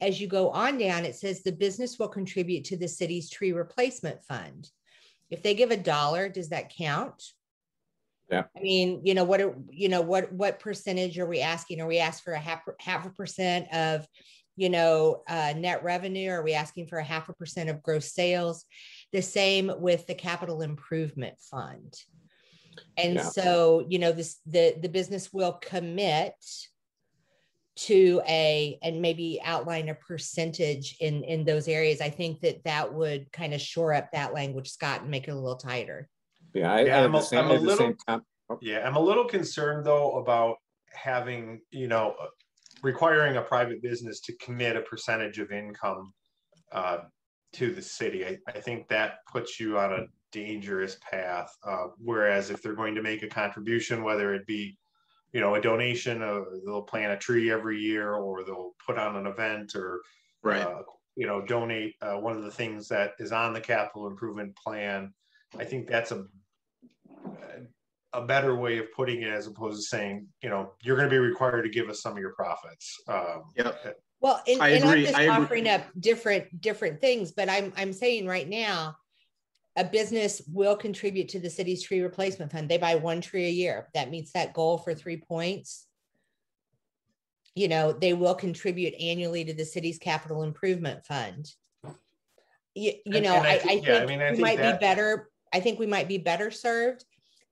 [0.00, 3.52] as you go on down, it says the business will contribute to the city's tree
[3.52, 4.68] replacement fund.
[5.30, 7.22] If they give a dollar, does that count?
[8.30, 8.44] Yeah.
[8.56, 11.80] I mean, you know, what are, you know, what, what percentage are we asking?
[11.80, 14.06] Are we asked for a half, half a percent of,
[14.56, 16.30] you know, uh, net revenue?
[16.30, 18.64] Are we asking for a half a percent of gross sales?
[19.12, 21.94] The same with the capital improvement fund.
[22.96, 23.22] And Yeah.
[23.24, 26.34] so, you know, this, the, the business will commit
[27.76, 32.00] to a, and maybe outline a percentage in, in those areas.
[32.00, 35.32] I think that that would kind of shore up that language, Scott, and make it
[35.32, 36.08] a little tighter.
[36.54, 37.96] Yeah, I, Yeah, I had I'm a- same, I'm I a had the same little-
[38.06, 40.56] com- Yeah, I'm a little concerned though about
[40.92, 42.26] having, you know, uh,
[42.82, 46.12] requiring a private business to commit a percentage of income
[46.72, 46.98] uh,
[47.54, 48.24] to the city.
[48.24, 51.50] I, I think that puts you on a dangerous path.
[51.64, 54.78] Uh, whereas if they're going to make a contribution, whether it be,
[55.32, 59.16] you know, a donation, or they'll plant a tree every year, or they'll put on
[59.16, 60.00] an event, or
[60.42, 60.62] Right.
[60.62, 60.82] uh,
[61.16, 65.12] you know, donate uh, one of the things that is on the capital improvement plan.
[65.58, 66.24] I think that's a
[68.12, 71.14] a better way of putting it as opposed to saying, you know, you're going to
[71.14, 73.00] be required to give us some of your profits.
[73.06, 73.96] Um, Yep.
[74.20, 75.34] Well, and, and I'm just I agree.
[75.34, 78.96] offering up different, different things, but I'm, I'm saying right now,
[79.76, 82.68] a business will contribute to the city's tree replacement fund.
[82.68, 83.88] They buy one tree a year.
[83.94, 85.86] That meets that goal for three points.
[87.54, 91.50] You know, they will contribute annually to the city's capital improvement fund.
[92.74, 94.72] You, you And- know, and I I, think- yeah, I mean, I we think might
[94.72, 97.04] be better, I think we might be better served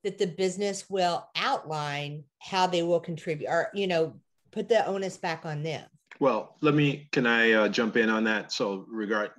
[0.04, 4.14] that the business will outline how they will contribute or, you know,
[4.52, 5.84] put the onus back on them.
[6.20, 8.52] Well, let me, can I uh, jump in on that?
[8.52, 9.30] So regard,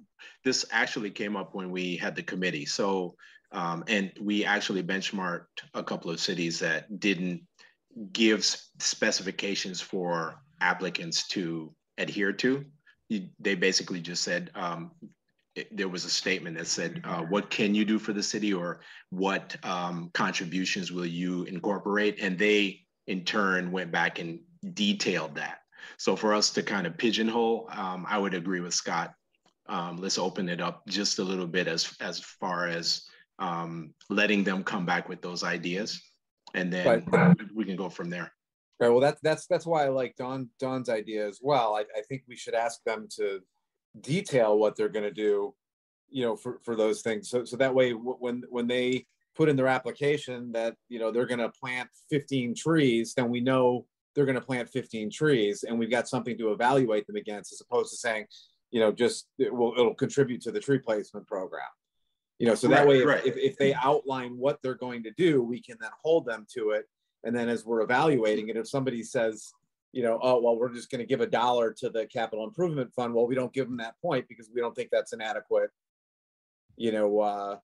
[0.43, 2.65] this actually came up when we had the committee.
[2.65, 3.15] So,
[3.51, 7.41] um, and we actually benchmarked a couple of cities that didn't
[8.13, 12.63] give specifications for applicants to adhere to.
[13.39, 14.91] They basically just said, um,
[15.71, 18.81] there was a statement that said, uh, what can you do for the city or
[19.09, 22.19] what um, contributions will you incorporate?
[22.21, 24.39] And they in turn went back and
[24.73, 25.59] detailed that.
[25.99, 29.13] So for us to kind of pigeonhole, um, I would agree with Scott.
[29.67, 33.03] Um, let's open it up just a little bit as as far as
[33.37, 36.01] um, letting them come back with those ideas,
[36.55, 37.05] and then
[37.53, 38.31] we can go from there.
[38.79, 38.89] Right.
[38.89, 41.75] Well, that's that's that's why I like Dawn Dawn's idea as well.
[41.75, 43.41] I, I think we should ask them to
[43.99, 45.53] detail what they're going to do,
[46.09, 47.29] you know, for for those things.
[47.29, 51.25] So so that way, when when they put in their application that you know they're
[51.25, 55.77] going to plant 15 trees, then we know they're going to plant 15 trees, and
[55.77, 58.25] we've got something to evaluate them against, as opposed to saying,
[58.71, 61.61] you know, just it will it'll contribute to the tree placement program.
[62.37, 63.25] You know, so that Right, way, if, right.
[63.25, 66.71] if, if they outline what they're going to do, we can then hold them to
[66.71, 66.85] it
[67.23, 69.51] and then as we're evaluating it, if somebody says,
[69.91, 72.93] you know, oh, well, we're just going to give a dollar to the capital improvement
[72.93, 75.71] fund, well, we don't give them that point because we don't think that's an adequate,
[76.77, 77.57] you know, uh,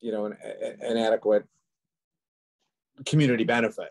[0.00, 0.36] you know, an,
[0.80, 1.44] an adequate
[3.06, 3.90] community benefit.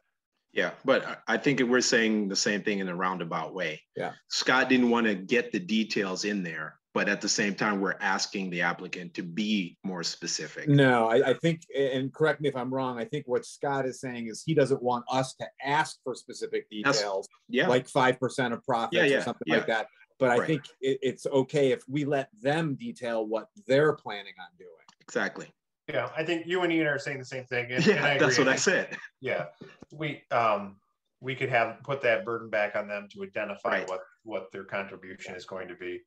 [0.57, 3.79] Yeah, but I- think we're saying the same thing in a roundabout way.
[3.95, 4.13] Yeah.
[4.29, 7.95] Scott didn't want to get the details in there, but at the same time, we're
[8.01, 10.67] asking the applicant to be more specific.
[10.67, 14.01] No, I, I think, and correct me if I'm wrong, I think what Scott is
[14.01, 18.51] saying is he doesn't want us to ask for specific That's- details, Yeah, like 5%
[18.51, 19.57] of profits or yeah, something yeah.
[19.57, 19.87] like that.
[20.17, 20.47] But I Right.
[20.47, 24.71] think it, it's okay if we let them detail what they're planning on doing.
[25.01, 25.47] exactly.
[25.87, 27.65] Yeah, I think you and Ian are saying the same thing.
[27.71, 28.97] And, and Yeah, I that's what I said.
[29.21, 29.45] Yeah,
[29.91, 30.77] we, um,
[31.21, 33.89] we could have, put that burden back on them to identify Right.
[33.89, 36.01] what, what their contribution is going to be.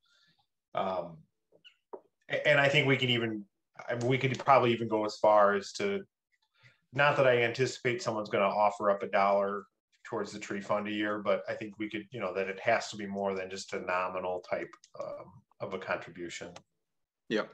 [0.75, 1.16] Um,
[2.47, 3.45] and I think we can even,
[3.88, 6.03] I- we could probably even go as far as to,
[6.93, 9.64] not that I anticipate someone's gonna offer up a dollar
[10.05, 12.59] towards the tree fund a year, but I think we could, you know, that it
[12.61, 16.53] has to be more than just a nominal type, um, of a contribution.
[17.29, 17.51] Yep.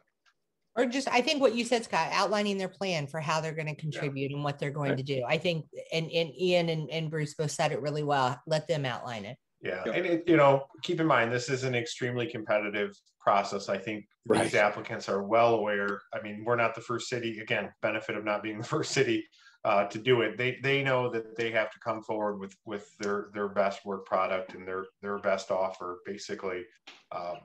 [0.77, 3.67] Or just, I think what you said, Scott, outlining their plan for how they're going
[3.69, 4.99] to contribute and what they're going Right.
[4.99, 5.25] to do.
[5.27, 8.41] I think, and, and Ian and, and Bruce both said it really well.
[8.47, 9.39] Let them outline it.
[9.62, 9.95] Yeah, Yep.
[9.97, 13.69] and it, you know, keep in mind, this is an extremely competitive process.
[13.71, 14.43] I think Right.
[14.43, 16.01] these applicants are well aware.
[16.12, 19.27] I mean, we're not the first city, again, benefit of not being the first city
[19.65, 20.37] uh, to do it.
[20.37, 24.05] They, they know that they have to come forward with, with their, their best work
[24.05, 26.64] product and their, their best offer, basically.
[27.12, 27.39] Um,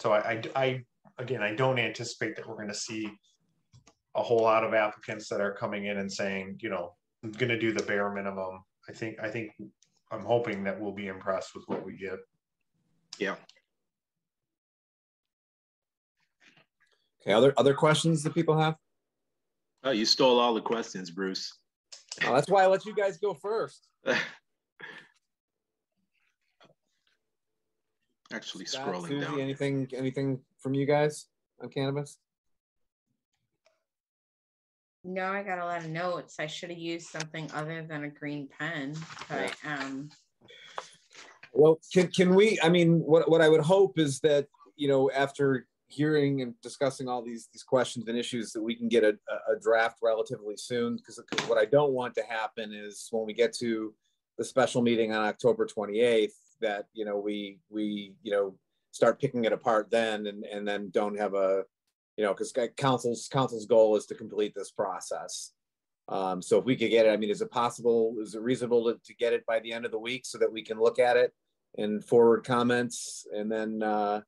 [0.00, 0.84] So I, I, I,
[1.18, 3.10] again, I don't anticipate that we're gonna see
[4.14, 7.58] a whole lot of applicants that are coming in and saying, you know, I'm gonna
[7.58, 8.62] do the bare minimum.
[8.88, 9.52] I think, I think,
[10.10, 12.18] I'm hoping that we'll be impressed with what we get.
[13.18, 13.34] Yeah.
[17.20, 18.76] Okay, other, other questions that people have?
[19.84, 21.52] Oh, you stole all the questions, Bruce.
[22.24, 23.88] Oh, that's why I let you guys go first.
[28.32, 29.40] Actually Scott, scrolling Susie, down.
[29.40, 31.26] anything, anything from you guys
[31.62, 32.18] on cannabis?
[35.04, 36.36] No, I got a lot of notes.
[36.38, 38.94] I should have used something other than a green pen,
[39.28, 40.10] but um,
[41.52, 44.46] Well, can, can we, I mean, what, what I would hope is that,
[44.76, 48.88] you know, after hearing and discussing all these, these questions and issues, that we can
[48.88, 49.16] get a,
[49.48, 53.32] a- a draft relatively soon, because what I don't want to happen is when we
[53.32, 53.94] get to
[54.36, 58.54] the special meeting on October 28th, that, you know, we, we, you know,
[58.98, 61.62] start picking it apart then and, and then don't have a,
[62.16, 65.52] you know, because council's, council's goal is to complete this process.
[66.08, 68.84] Um, so if we could get it, I mean, is it possible, is it reasonable
[68.86, 70.98] to, to get it by the end of the week so that we can look
[70.98, 71.32] at it
[71.76, 74.20] and forward comments and then, uh,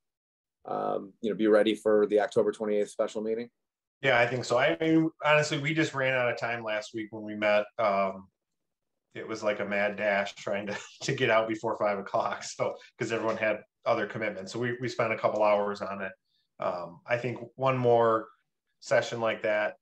[0.67, 3.51] um, you know, be ready for the October 28th special meeting?
[4.03, 4.57] Yeah, I think so.
[4.57, 7.65] I mean, honestly, we just ran out of time last week when we met.
[7.77, 8.29] Um,
[9.17, 12.45] it was like a mad dash trying to, to get out before five o'clock.
[12.45, 14.53] So, because everyone had other commitments.
[14.53, 16.13] So we, we spent a couple hours on it.
[16.59, 18.29] Um, I think one more
[18.81, 19.75] session like that,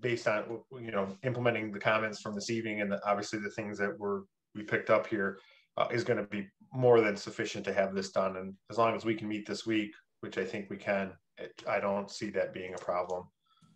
[0.00, 3.78] based on, you know, implementing the comments from this evening and the, obviously the things
[3.78, 4.24] that were,
[4.54, 5.38] we picked up here,
[5.78, 8.36] uh, is going to be more than sufficient to have this done.
[8.36, 11.52] And as long as we can meet this week, which I think we can, it,
[11.66, 13.24] I don't see that being a problem.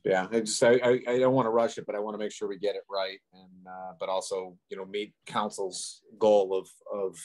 [0.04, 2.18] Yeah, I just, I, I, I don't want to rush it, but I want to
[2.18, 6.58] make sure we get it right and, uh, but also, you know, meet council's goal
[6.58, 7.16] of, of,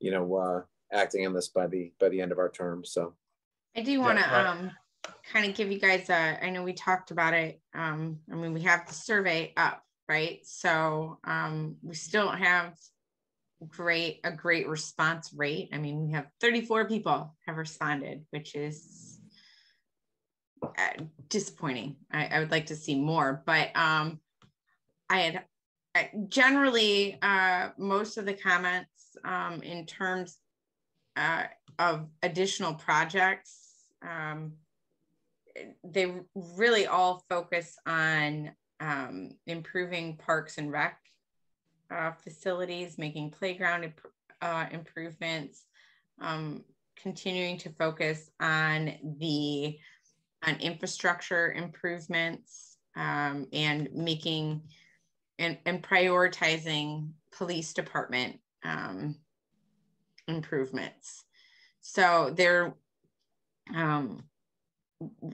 [0.00, 0.62] you know, uh,
[0.92, 2.84] acting on this by the, by the end of our term.
[2.84, 3.14] So,
[3.76, 4.46] I do want to right.
[4.46, 4.72] um
[5.32, 6.44] kind of give you guys a.
[6.44, 7.60] I know we talked about it.
[7.74, 10.40] Um, I mean, we have the survey up, right?
[10.44, 12.74] So um, we still don't have
[13.68, 15.70] great a great response rate.
[15.72, 19.20] I mean, we have 34 people have responded, which is
[20.62, 21.96] uh, disappointing.
[22.10, 24.20] I, I would like to see more, but um,
[25.08, 25.44] I had
[25.94, 30.38] I, generally uh, most of the comments um, in terms
[31.16, 31.44] uh,
[31.78, 33.84] of additional projects.
[34.02, 34.52] Um,
[35.84, 40.98] they really all focus on um, improving parks and rec
[41.90, 44.00] uh, facilities, making playground imp-
[44.40, 45.64] uh, improvements,
[46.20, 46.64] um,
[46.96, 49.76] continuing to focus on the
[50.46, 54.62] on infrastructure improvements um, and making
[55.38, 59.16] and, and prioritizing police department um,
[60.34, 61.24] improvements.
[61.80, 62.74] So there,
[63.74, 64.24] um,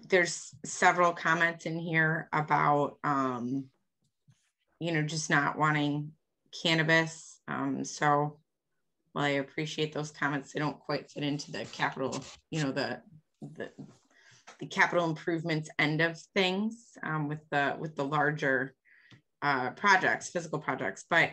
[0.09, 3.67] there's several comments in here about, um,
[4.81, 6.13] you know, just not wanting
[6.63, 7.41] cannabis.
[7.49, 8.39] Um, so
[9.13, 13.01] while I appreciate those comments, they don't quite fit into the capital, you know, the
[13.55, 13.71] the
[14.61, 18.75] the capital improvements end of things um, with the with the larger
[19.43, 21.05] uh, projects, physical projects.
[21.09, 21.31] But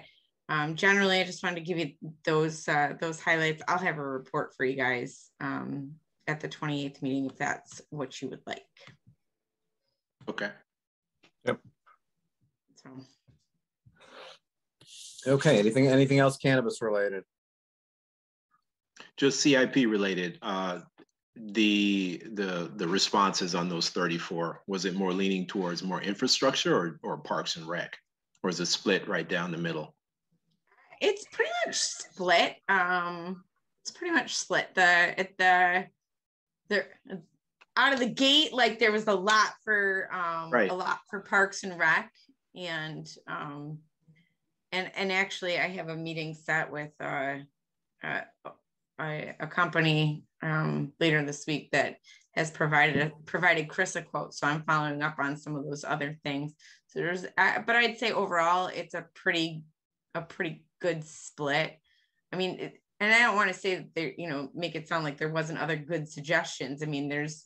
[0.50, 1.92] um, generally, I just wanted to give you
[2.26, 3.64] those uh, those highlights.
[3.68, 5.92] I'll have a report for you guys um,
[6.28, 8.64] at the 28th meeting if that's what you would like.
[10.30, 10.50] Okay.
[11.46, 11.60] Yep.
[12.76, 12.90] So
[15.28, 17.24] okay, anything, anything else cannabis related?
[19.16, 20.80] Just CIP related, uh,
[21.36, 27.00] the, the, the responses on those thirty-four, was it more leaning towards more infrastructure or,
[27.04, 27.98] or parks and rec?
[28.44, 29.96] Or is it split right down the middle?
[31.04, 32.56] It's pretty much split.
[32.70, 33.44] Um,
[33.82, 34.70] it's pretty much split.
[34.74, 35.86] The at the
[36.70, 36.88] there
[37.76, 40.72] out of the gate, like there was a lot for um Right.
[40.72, 42.10] a lot for Parks and Rec,
[42.56, 43.80] and um
[44.72, 47.40] and and actually I have a meeting set with uh,
[48.04, 48.22] uh
[49.00, 51.98] a, a company um later this week that
[52.36, 55.84] has provided a, provided Chris a quote, so I'm following up on some of those
[55.84, 56.54] other things.
[56.88, 59.64] So there's, uh, but I'd say overall it's a pretty
[60.16, 61.80] a pretty good split.
[62.32, 64.88] I mean, it, and I don't want to say that there, you know, make it
[64.88, 66.84] sound like there wasn't other good suggestions.
[66.84, 67.46] I mean, there's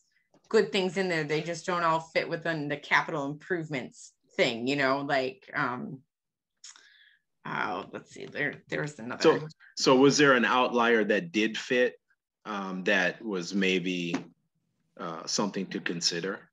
[0.49, 1.23] good things in there.
[1.23, 5.99] They just don't all fit within the capital improvements thing, you know, like um
[7.45, 11.99] oh, let's see, there there's another So, so was there an outlier that did fit,
[12.45, 14.15] um, that was maybe,
[14.99, 16.49] uh, something to consider?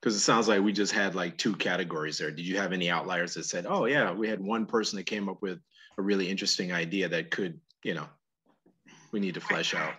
[0.00, 2.30] Because it sounds like we just had like two categories there.
[2.30, 5.28] Did you have any outliers that said, oh yeah, we had one person that came
[5.28, 5.58] up with
[5.98, 8.06] a really interesting idea that could, you know,
[9.12, 9.94] we need to flesh out?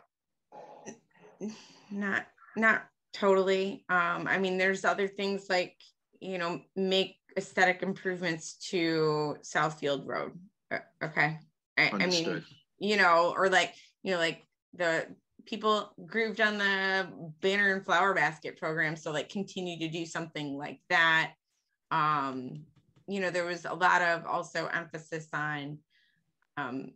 [1.91, 5.75] not not totally um i mean there's other things like
[6.19, 10.31] you know make aesthetic improvements to southfield road
[10.71, 11.39] Uh, okay
[11.77, 12.43] I, I mean
[12.79, 13.73] you know or like
[14.03, 15.05] you know like the
[15.51, 17.07] people grooved on the
[17.41, 21.33] banner and flower basket program so like continue to do something like that
[21.91, 22.63] um
[23.07, 25.77] you know there was a lot of also emphasis on
[26.55, 26.91] um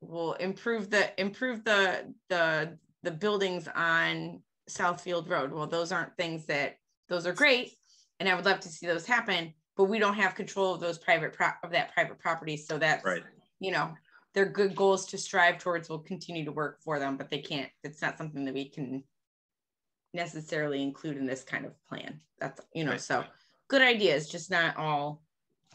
[0.00, 5.52] will improve the improve the the the buildings on Southfield Road.
[5.52, 6.76] Well, those aren't things that
[7.08, 7.72] those are great,
[8.18, 10.98] and I would love to see those happen, but we don't have control of those
[10.98, 12.56] private pro- of that private property.
[12.56, 13.22] So that's Right.
[13.60, 13.94] you know
[14.36, 15.88] they're good goals to strive towards.
[15.88, 17.70] We'll continue to work for them, but they can't.
[17.82, 19.02] It's not something that we can
[20.12, 22.20] necessarily include in this kind of plan.
[22.38, 23.00] That's you know Right.
[23.00, 23.24] so
[23.68, 25.22] good ideas, just not all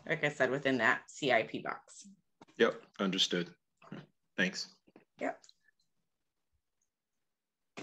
[0.08, 2.08] like I said within that CIP box.
[2.58, 3.50] Yep, understood.
[4.38, 4.70] Thanks.
[5.20, 5.40] Yep.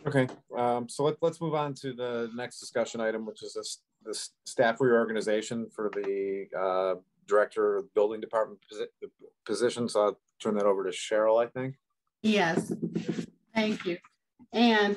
[0.06, 3.80] Okay, um, so let, let's move on to the next discussion item, which is this,
[4.04, 6.94] this staff reorganization for the, uh,
[7.26, 9.10] Director of Building Department posi-
[9.44, 9.88] position.
[9.88, 11.76] So I'll turn that over to Cheryl, I think.
[12.22, 12.72] Yes,
[13.54, 13.98] thank you.
[14.52, 14.96] And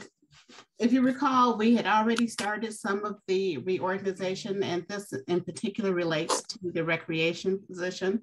[0.79, 5.93] if you recall, we had already started some of the reorganization and this in particular
[5.93, 8.21] relates to the recreation position.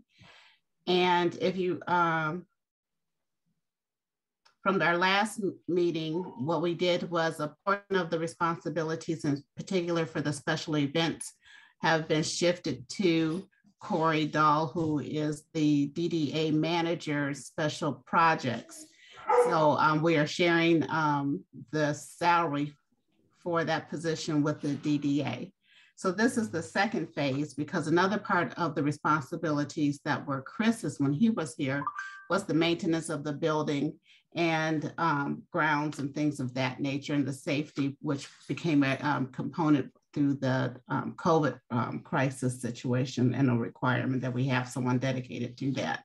[0.87, 2.47] And if you, um,
[4.63, 10.05] from our last meeting, what we did was a portion of the responsibilities in particular
[10.05, 11.33] for the special events
[11.81, 13.47] have been shifted to
[13.81, 18.87] Corey Dahl, who is the DDA manager, special projects.
[19.45, 22.73] So um, we are sharing um, the salary
[23.43, 25.53] for that position with the DDA.
[25.97, 31.01] So this is the second phase because another part of the responsibilities that were Chris's
[31.01, 31.83] when he was here
[32.31, 33.95] was the maintenance of the building
[34.37, 39.27] and um, grounds and things of that nature and the safety, which became a um,
[39.27, 44.99] component through the um, COVID um, crisis situation and a requirement that we have someone
[44.99, 46.05] dedicated to that.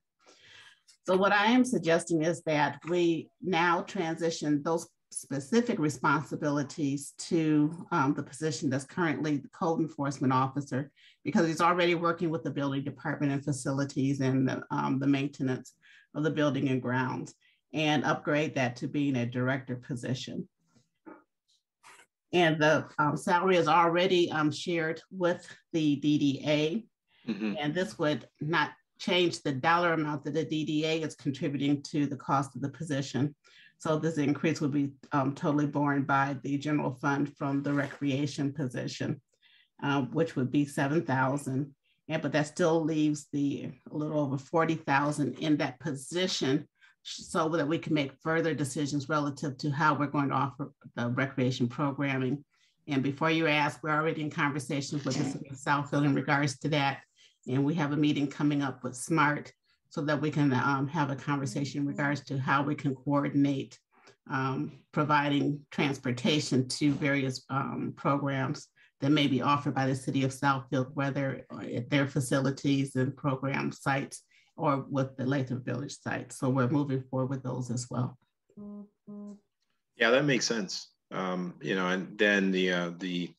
[1.06, 8.14] So what I am suggesting is that we now transition those specific responsibilities to um,
[8.14, 10.91] the position that's currently the code enforcement officer,
[11.24, 15.74] because he's already working with the building department and facilities and the, um, the maintenance
[16.16, 17.36] of the building and grounds,
[17.74, 20.47] and upgrade that to being a director position.
[22.34, 26.86] And the um, salary is already um, shared with the DDA.
[27.28, 27.56] Mhm.
[27.60, 32.18] And this would not change the dollar amount that the DDA is contributing to the
[32.18, 33.36] cost of the position.
[33.78, 38.54] So this increase would be um, totally borne by the general fund from the recreation
[38.54, 39.22] position,
[39.82, 41.74] uh, which would be seven thousand.
[42.08, 46.68] And but that still leaves the a little over forty thousand in that position,
[47.04, 51.10] so that we can make further decisions relative to how we're going to offer the
[51.10, 52.43] recreation programming.
[52.88, 56.58] And before you ask, we're already in conversations with the city of Southfield in regards
[56.60, 57.01] to that.
[57.47, 59.51] And we have a meeting coming up with SMART
[59.89, 63.78] so that we can um, have a conversation in regards to how we can coordinate
[64.30, 68.70] um, providing transportation to various um, programs
[69.01, 71.45] that may be offered by the city of Southfield, whether
[71.76, 74.24] at their facilities and program sites
[74.56, 76.32] or with the Lathrop Village site.
[76.32, 78.18] So we're moving forward with those as well.
[79.97, 80.89] Yeah, that makes sense.
[81.12, 83.32] Um, you know, and then the, uh, the,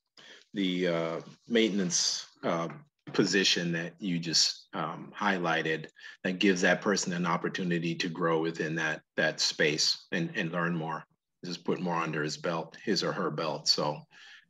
[0.55, 2.69] the, uh, maintenance, uh,
[3.13, 5.87] position that you just, um, highlighted
[6.23, 10.75] that gives that person an opportunity to grow within that, that space and, and learn
[10.75, 11.05] more.
[11.45, 13.69] Just put more under his belt, his or her belt.
[13.69, 13.99] So,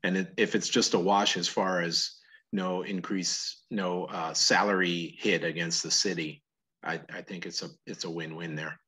[0.04, 2.12] and it, if it's just a wash as far as
[2.52, 6.43] no increase, no, uh, salary hit against the city,
[6.84, 8.78] I, I think it's a, it's a win-win there.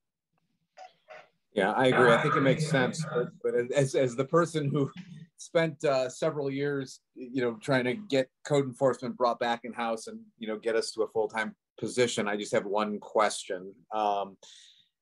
[1.55, 2.13] Yeah, I agree.
[2.13, 3.05] I think it makes sense.
[3.15, 4.91] But, but as, as the person who
[5.39, 10.07] spent uh, several years, you know, trying to get code enforcement brought back in house
[10.07, 13.73] and, you know, get us to a full time position, I just have one question.
[13.95, 14.37] Um,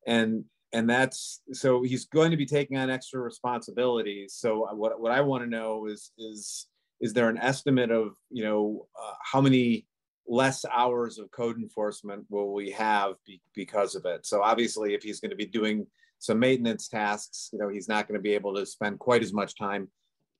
[0.07, 4.35] and and that's so he's going to be taking on extra responsibilities.
[4.35, 6.67] So what what I want to know is is
[7.01, 9.87] is there an estimate of you know uh, how many
[10.27, 14.27] less hours of code enforcement will we have be, because of it?
[14.27, 15.87] So obviously, if he's going to be doing
[16.19, 19.33] some maintenance tasks, you know, he's not going to be able to spend quite as
[19.33, 19.89] much time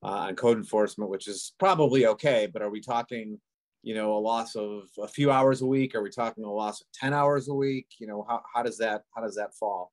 [0.03, 2.49] uh, on code enforcement, which is probably okay.
[2.51, 3.39] But are we talking,
[3.83, 5.95] you know, a loss of a few hours a week?
[5.95, 7.89] Are we talking a loss of ten hours a week?
[7.99, 9.93] You know, how how does that how does that fall?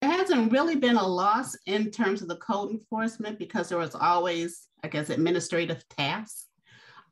[0.00, 3.94] There hasn't really been a loss in terms of the code enforcement because there was
[3.94, 6.46] always, I guess, administrative tasks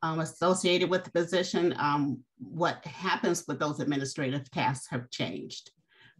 [0.02, 1.74] um, associated with the position.
[1.78, 5.70] Um, what happens with those administrative tasks have changed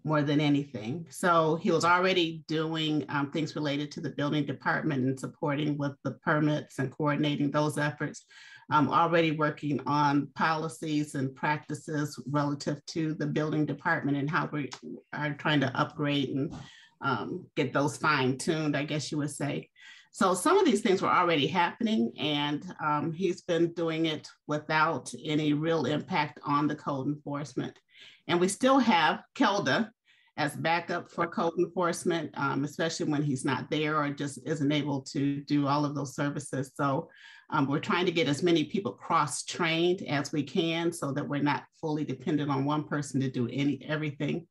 [0.05, 1.07] more than anything.
[1.11, 5.93] So he was already doing um, things related to the building department and supporting with
[6.05, 8.25] the permits and coordinating those efforts.
[8.71, 14.71] I'm already working on policies and practices relative to the building department and how we
[15.13, 16.55] are trying to upgrade and
[17.01, 19.71] um, get those fine tuned, I guess you would say.
[20.11, 25.13] So some of these things were already happening and um, he's been doing it without
[25.25, 27.79] any real impact on the code enforcement.
[28.27, 29.91] And we still have Kelda
[30.37, 35.03] as backup for code enforcement, um, especially when he's not there or just isn't able
[35.03, 36.73] to do all of those services.
[36.75, 37.11] So
[37.51, 41.43] um, we're trying to get as many people cross-trained as we can so that we're
[41.43, 44.47] not fully dependent on one person to do any everything.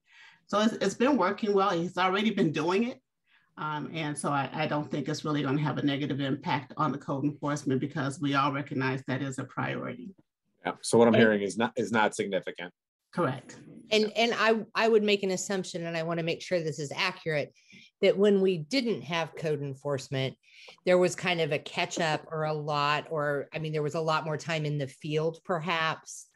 [0.48, 1.70] So it's, it's been working well.
[1.70, 3.02] He's already been doing it.
[3.58, 6.74] Um, and so I, I, don't think it's really going to have a negative impact
[6.78, 10.14] on the code enforcement because we all recognize that is a priority.
[10.64, 10.74] Yeah.
[10.82, 12.72] So what I'm hearing is not is not significant.
[13.14, 13.58] Correct.
[13.92, 16.78] And and I I would make an assumption, and I want to make sure this
[16.78, 17.52] is accurate,
[18.02, 20.36] that when we didn't have code enforcement,
[20.86, 23.96] there was kind of a catch up or a lot, or I mean, there was
[23.96, 26.28] a lot more time in the field, perhaps.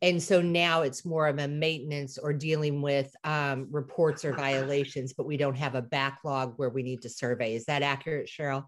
[0.00, 5.12] And so now it's more of a maintenance or dealing with um, reports or violations,
[5.12, 7.54] but we don't have a backlog where we need to survey.
[7.54, 8.64] Is that accurate, Cheryl?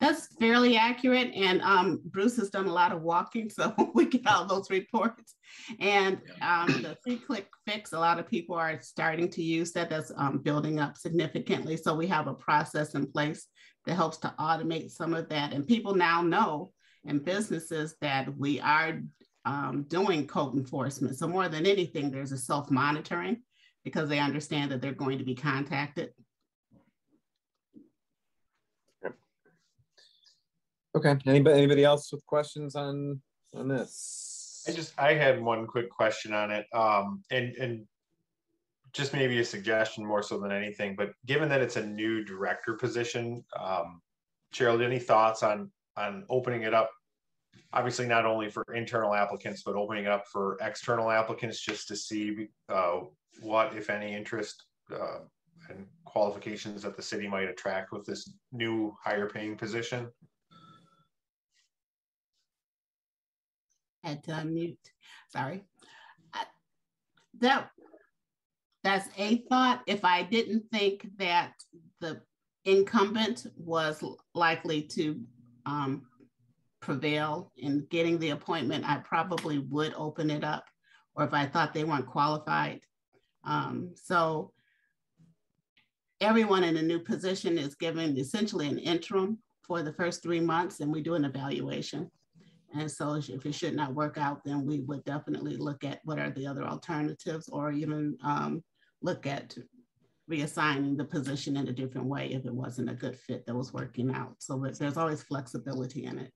[0.00, 1.30] That's fairly accurate.
[1.32, 5.36] And um, Bruce has done a lot of walking, so we get all those reports.
[5.78, 9.90] And um, the three click fix, a lot of people are starting to use that.
[9.90, 11.76] That's um, building up significantly.
[11.76, 13.46] So we have a process in place
[13.86, 15.52] that helps to automate some of that.
[15.52, 16.72] And people now know
[17.06, 19.00] and businesses that we are
[19.44, 21.16] um, doing code enforcement.
[21.16, 23.42] So more than anything, there's a self monitoring
[23.84, 26.10] because they understand that they're going to be contacted.
[30.94, 31.16] Okay.
[31.26, 33.20] Anybody anybody else with questions on
[33.54, 34.64] on this?
[34.68, 36.66] I just I had one quick question on it.
[36.74, 37.86] Um and and
[38.92, 42.74] just maybe a suggestion more so than anything, but given that it's a new director
[42.74, 44.02] position, um,
[44.54, 46.90] Cheryl, any thoughts on on opening it up?
[47.72, 52.48] Obviously, not only for internal applicants, but opening up for external applicants just to see
[52.68, 53.00] uh,
[53.40, 55.20] what, if any, interest uh,
[55.70, 60.08] and qualifications that the city might attract with this new higher paying position.
[64.04, 64.76] had to unmute.
[65.28, 65.64] Sorry.
[67.40, 67.70] that
[68.84, 69.82] that's a thought.
[69.86, 71.52] If I didn't think that
[72.00, 72.20] the
[72.64, 75.20] incumbent was likely to
[75.66, 76.02] um,
[76.82, 80.64] prevail in getting the appointment, I probably would open it up,
[81.14, 82.80] or if I thought they weren't qualified.
[83.44, 84.52] Um, so
[86.20, 90.80] everyone in a new position is given essentially an interim for the first three months,
[90.80, 92.10] and we do an evaluation.
[92.74, 96.18] And so if it should not work out, then we would definitely look at what
[96.18, 98.62] are the other alternatives or even um,
[99.02, 99.56] look at
[100.30, 103.72] reassigning the position in a different way if it wasn't a good fit that was
[103.74, 104.36] working out.
[104.38, 106.32] So there's always flexibility in it.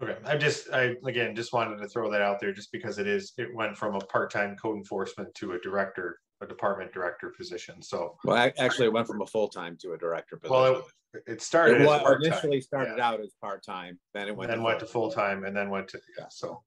[0.00, 3.06] Okay, I just, I again just wanted to throw that out there just because it
[3.08, 7.82] is, it went from a part-time code enforcement to a director, a department director position.
[7.82, 10.54] So, Well, actually, it went from a full time to a director position.
[10.56, 10.82] well,
[11.14, 13.08] it, it started It as wa- part-time, initially started yeah.
[13.08, 14.50] out as part time, then it went.
[14.50, 16.62] then went to full-time and then went to, yeah, so.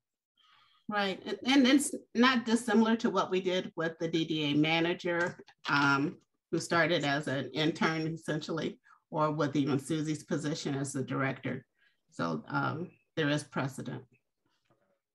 [0.90, 5.38] Right, and, and it's not dissimilar to what we did with the DDA manager,
[5.70, 6.18] um,
[6.52, 8.78] who started as an intern essentially,
[9.10, 11.66] or with even Susie's position as the director.
[12.12, 14.04] So um, there is precedent.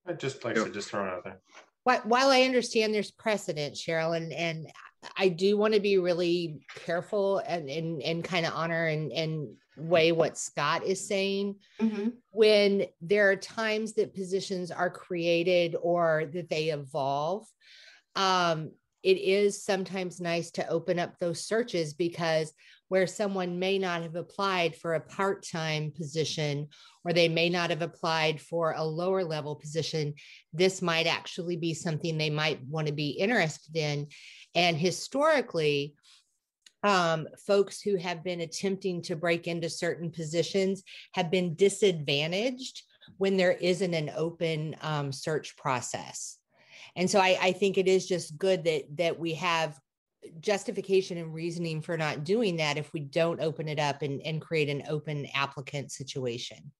[0.07, 1.41] I just, like I said, just throwing it out there.
[1.85, 4.67] While, while I understand there's precedent, Cheryl, and, and
[5.17, 9.49] I do want to be really careful and, and, and kind of honor and, and
[9.77, 11.57] weigh what Scott is saying.
[12.31, 17.47] When there are times that positions are created or that they evolve,
[18.15, 18.73] um,
[19.03, 22.53] it is sometimes nice to open up those searches because
[22.89, 26.69] where someone may not have applied for a part time position
[27.05, 30.15] or they may not have applied for a lower level position,
[30.53, 34.07] this might actually be something they might want to be interested in.
[34.55, 35.95] And historically,
[36.83, 40.85] um, folks who have been attempting to break into certain positions
[41.15, 42.83] have been disadvantaged
[43.19, 46.39] when there isn't an open um, search process.
[46.95, 49.79] And so I, I think it is just good that that we have
[50.41, 54.41] justification and reasoning for not doing that if we don't open it up and, and
[54.41, 56.71] create an open applicant situation.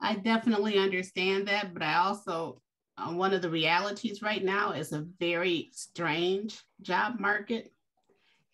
[0.00, 2.62] I definitely understand that, but I also,
[2.96, 7.72] uh, one of the realities right now is a very strange job market.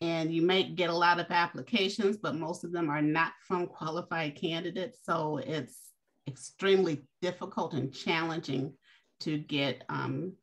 [0.01, 3.67] And you may get a lot of applications, but most of them are not from
[3.67, 4.99] qualified candidates.
[5.05, 5.93] So it's
[6.29, 8.75] extremely difficult and challenging
[9.21, 10.35] to get um,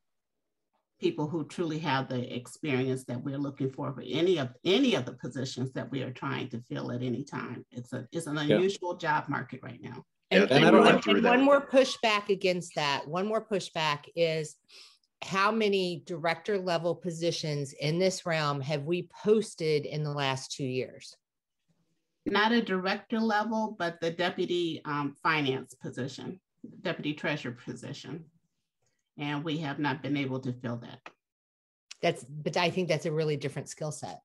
[1.03, 5.05] people who truly have the experience that we're looking for for any of any of
[5.05, 7.65] the positions that we are trying to fill at any time.
[7.71, 8.55] It's a it's an Yeah.
[8.55, 10.05] unusual job market right now.
[10.31, 13.45] Yeah, And, and I and don't- one, and one more pushback against that, one more
[13.45, 14.55] pushback is
[15.21, 20.65] how many director level positions in this realm have we posted in the last two
[20.65, 21.15] years?
[22.25, 26.39] Not a director level, but the deputy um, finance position,
[26.81, 28.23] deputy treasurer position.
[29.17, 30.99] And we have not been able to fill that.
[32.01, 34.19] that's but I think that's a really different skill set.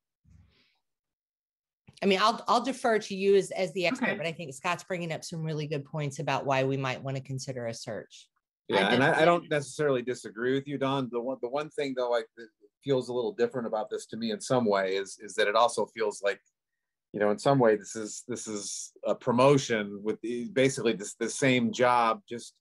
[2.03, 4.17] I mean, I'll I'll defer to you as as the expert, Okay.
[4.17, 7.17] but I think Scott's bringing up some really good points about why we might want
[7.17, 8.29] to consider a search.
[8.69, 11.09] Yeah, and I, I don't necessarily disagree with you, Dawn.
[11.11, 12.49] The one, the one thing though, like that
[12.85, 15.57] feels a little different about this to me in some way is, is that it
[15.57, 16.39] also feels like,
[17.15, 21.15] you know, in some way, this is, this is a promotion with the, basically this,
[21.15, 22.55] the same job, just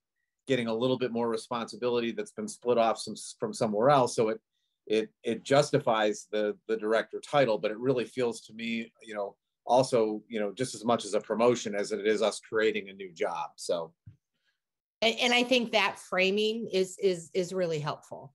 [0.48, 4.16] getting a little bit more responsibility that's been split off some, from somewhere else.
[4.16, 4.39] So it,
[4.88, 9.36] it, it justifies the, the director title, but it really feels to me, you know,
[9.66, 12.93] also, you know, just as much as a promotion as it is us creating a
[12.93, 13.50] new job.
[13.58, 13.91] So,
[15.02, 18.34] And, and I think that framing is is is really helpful.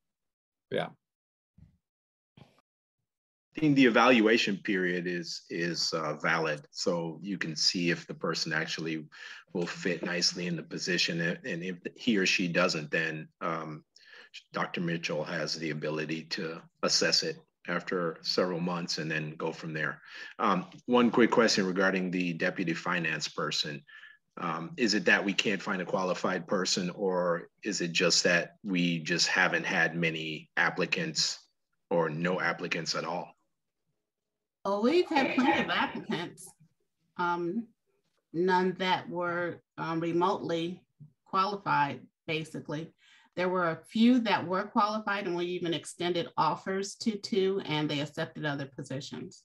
[3.57, 8.15] I think the evaluation period is is uh, valid, so you can see if the
[8.15, 9.05] person actually
[9.53, 13.85] will fit nicely in the position, and if he or she doesn't, then um,
[14.53, 14.81] Dr.
[14.81, 17.37] Mitchell has the ability to assess it
[17.69, 20.01] after several months and then go from there.
[20.39, 23.83] Um, one quick question regarding the deputy finance person.
[24.39, 28.57] Um, is it that we can't find a qualified person, or is it just that
[28.65, 31.39] we just haven't had many applicants
[31.91, 33.37] or no applicants at all?
[34.65, 36.49] Oh, we've had plenty of applicants.
[37.17, 37.67] Um,
[38.33, 40.83] none that were um, remotely
[41.25, 42.93] qualified, basically.
[43.35, 47.89] There were a few that were qualified and we even extended offers to two and
[47.89, 49.43] they accepted other positions.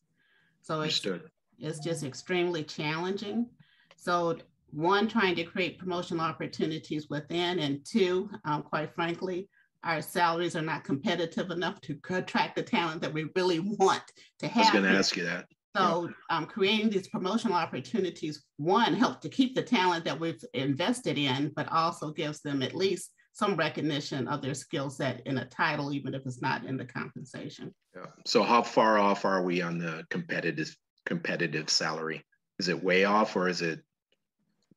[0.61, 1.31] So it's, Understood.
[1.57, 3.47] it's just extremely challenging.
[3.95, 4.37] So
[4.71, 9.49] one, trying to create promotional opportunities within and two, um, quite frankly,
[9.83, 14.03] our salaries are not competitive enough to attract the talent that we really want
[14.39, 14.57] to have.
[14.57, 15.47] I was going to ask you that.
[15.75, 21.17] So um, creating these promotional opportunities, one, help to keep the talent that we've invested
[21.19, 25.45] in, but also gives them at least some recognition of their skill set in a
[25.45, 27.71] title, even if it's not in the compensation.
[27.95, 28.07] Yeah.
[28.25, 30.75] So how far off are we on the competitive
[31.05, 32.23] competitive salary?
[32.57, 33.81] Is it way off or is it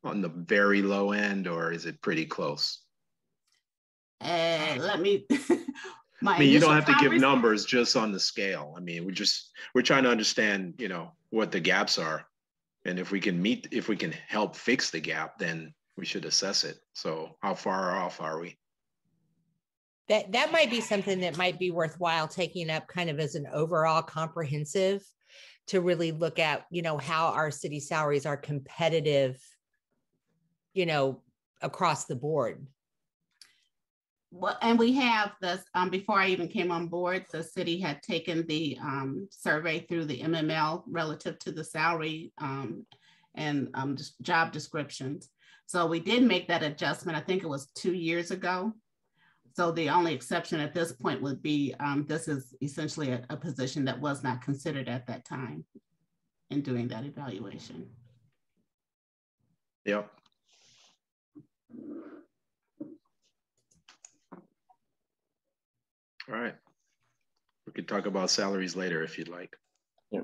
[0.04, 2.82] on the very low end or is it pretty close?
[4.20, 5.26] And let me.
[6.22, 8.74] my I mean, you don't have to give numbers just on the scale.
[8.76, 12.26] I mean, we're just we're trying to understand, you know, what the gaps are.
[12.84, 16.24] And if we can meet if we can help fix the gap, then we should
[16.24, 16.78] assess it.
[16.94, 18.58] So how far off are we?
[20.08, 23.46] That that might be something that might be worthwhile taking up kind of as an
[23.52, 25.02] overall comprehensive
[25.68, 29.40] to really look at, you know, how our city salaries are competitive,
[30.74, 31.22] you know,
[31.62, 32.66] across the board.
[34.32, 38.02] Well, and we have this, um, before I even came on board, the city had
[38.02, 42.86] taken the, um, survey through the MML relative to the salary, um,
[43.34, 45.30] and, um, job descriptions.
[45.66, 47.18] So we did make that adjustment.
[47.18, 48.72] I think it was two years ago.
[49.54, 53.36] So the only exception at this point would be, um, this is essentially a, a
[53.36, 55.64] position that was not considered at that time
[56.50, 57.88] in doing that evaluation.
[59.84, 60.19] Yep.
[66.30, 66.54] All right.
[67.66, 69.54] We could talk about salaries later if you'd like.
[70.10, 70.22] Yeah.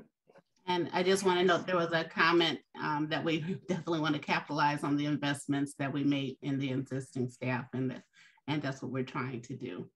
[0.67, 4.15] And I just want to note, there was a comment um, that we definitely want
[4.15, 8.03] to capitalize on the investments that we made in the existing staff and that,
[8.47, 9.89] and that's what we're trying to do.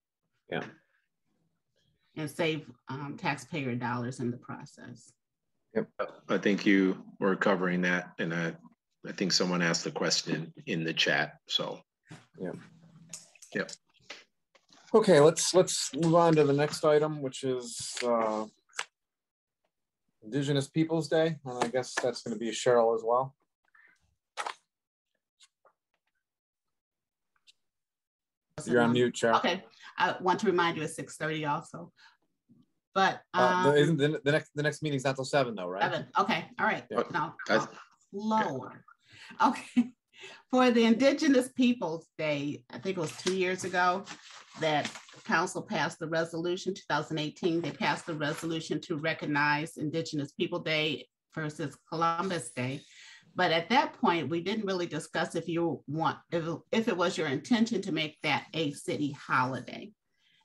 [0.50, 0.64] Yeah.
[2.16, 5.12] And save um, taxpayer dollars in the process.
[5.74, 5.88] Yep.
[6.28, 8.54] I think you were covering that and I,
[9.06, 11.80] I think someone asked the question in the chat, so.
[14.94, 18.44] Okay, let's, let's move on to the next item, which is uh,
[20.22, 23.34] Indigenous Peoples' Day, and I guess that's gonna be Cheryl as well.
[28.66, 29.36] You're on mute, Cheryl.
[29.38, 29.64] Okay,
[29.96, 31.90] I want to remind you it's six thirty also.
[32.94, 35.66] But, Uh, the- um, Isn't, the, the next, the next meeting's not till seven though,
[35.66, 35.82] right?
[35.82, 37.02] Seven, okay, all right, Yeah.
[37.10, 37.74] now, I- talk
[38.10, 38.84] slower.
[39.42, 39.92] Okay,
[40.50, 44.04] for the Indigenous Peoples' Day, I think it was two years ago,
[44.60, 44.90] that
[45.24, 50.58] council passed the resolution, two thousand eighteen, they passed the resolution to recognize Indigenous People
[50.58, 52.80] Day versus Columbus Day.
[53.34, 57.16] But at that point, we didn't really discuss if you want, if, if it was
[57.16, 59.90] your intention to make that a city holiday.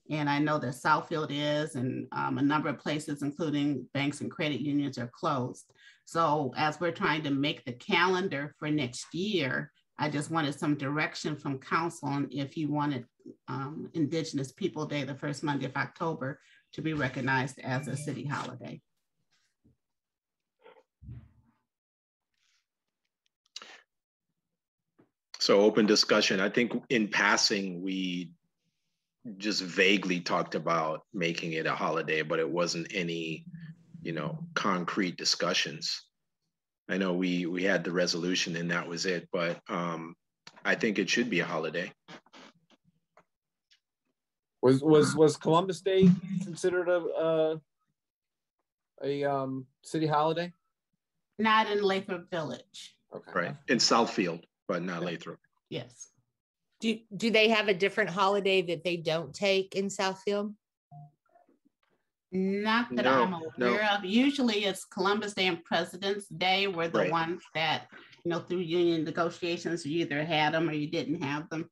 [0.10, 4.32] And I know that Southfield is, and um, a number of places, including banks and
[4.32, 5.70] credit unions, are closed.
[6.06, 10.76] So as we're trying to make the calendar for next year, I just wanted some
[10.76, 13.06] direction from council on if you wanted
[13.48, 16.40] um, Indigenous People Day, the first Monday of October,
[16.74, 18.80] to be recognized as a city holiday.
[25.40, 26.40] So open discussion.
[26.40, 28.32] I think in passing, we
[29.38, 33.46] just vaguely talked about making it a holiday, but it wasn't any,
[34.02, 36.07] you know, concrete discussions.
[36.90, 40.16] I know we we had the resolution and that was it, but um,
[40.64, 41.92] I think it should be a holiday.
[44.62, 46.10] Was was was Columbus Day
[46.44, 47.62] considered a a,
[49.04, 50.52] a um, city holiday?
[51.40, 52.96] Not in Lathrop Village.
[53.16, 53.32] Okay.
[53.34, 53.56] Right.
[53.68, 55.40] In Southfield, but not Lathrop.
[55.70, 56.10] Yes.
[56.80, 60.54] Do, do they have a different holiday that they don't take in Southfield?
[62.32, 63.68] Not that No, I'm no.
[63.70, 64.04] aware of.
[64.04, 67.12] Usually it's Columbus Day and President's Day were the Right.
[67.12, 67.88] ones that,
[68.24, 71.70] you know, through union negotiations, you either had them or you didn't have them.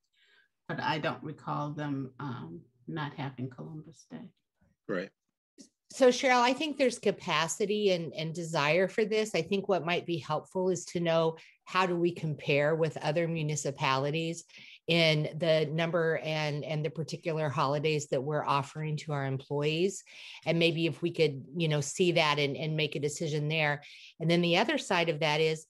[0.68, 4.30] But I don't recall them um, not having Columbus Day.
[4.88, 5.10] Right.
[5.92, 9.36] So Cheryl, I think there's capacity and, and desire for this.
[9.36, 13.28] I think what might be helpful is to know how do we compare with other
[13.28, 14.44] municipalities
[14.88, 20.04] in the number and, and the particular holidays that we're offering to our employees.
[20.46, 23.82] And maybe if we could, you know, see that and, and make a decision there.
[24.20, 25.66] And then the other side of that is,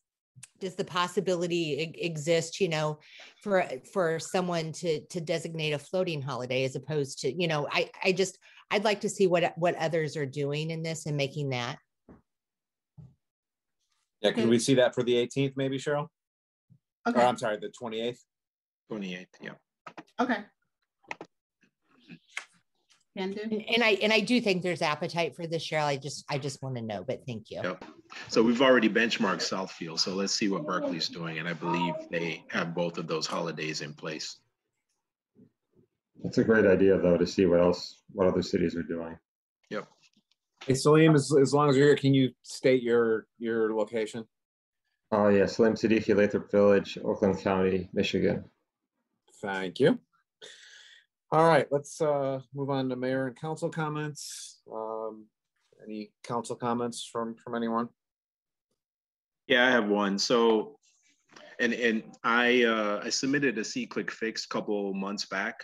[0.60, 3.00] does the possibility exist, you know,
[3.42, 7.90] for, for someone to, to designate a floating holiday as opposed to, you know, I,
[8.04, 8.38] I just,
[8.72, 11.78] I'd like to see what what others are doing in this and making that.
[14.22, 16.08] Yeah, can we see that for the 18th, maybe, Cheryl?
[17.06, 18.18] Or Okay, I'm sorry, the 28th.
[18.92, 19.28] 28th.
[19.42, 19.52] Yeah.
[20.20, 20.38] okay.
[23.18, 23.40] Can do.
[23.44, 25.86] And, and I and I do think there's appetite for this, Cheryl.
[25.86, 27.62] I just I just want to know, but thank you.
[27.64, 27.86] Yep.
[28.28, 30.00] So we've already benchmarked Southfield.
[30.00, 31.40] So let's see what Berkley's doing.
[31.40, 34.38] And I believe they have both of those holidays in place.
[36.24, 39.18] That's a great idea, though, to see what else, what other cities are doing.
[39.70, 39.88] Yep.
[40.66, 44.26] Hey, Salim, as, as long as you're here, can you state your your location?
[45.12, 48.44] Oh, yeah, Salim Siddiqui, Lathrop Village, Oakland County, Michigan.
[49.46, 50.00] Thank you.
[51.32, 54.62] All right, let's uh, move on to mayor and council comments.
[54.72, 55.26] Um,
[55.84, 57.90] any council comments from from anyone?
[59.48, 60.18] Yeah, I have one.
[60.18, 60.78] So,
[61.60, 65.64] and and I uh, I submitted a SeeClickFix a couple months back.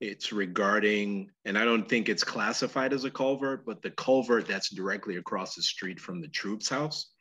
[0.00, 4.74] It's regarding, and I don't think it's classified as a culvert, but the culvert that's
[4.74, 7.12] directly across the street from the troops house.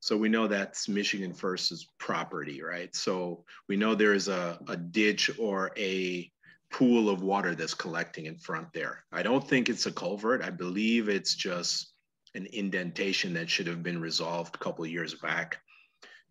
[0.00, 2.94] So we know that's Michigan First's property, right?
[2.96, 6.30] So we know there is a, a ditch or a
[6.70, 9.04] pool of water that's collecting in front there.
[9.12, 10.42] I don't think it's a culvert.
[10.42, 11.92] I believe it's just
[12.34, 15.58] an indentation that should have been resolved a couple years back.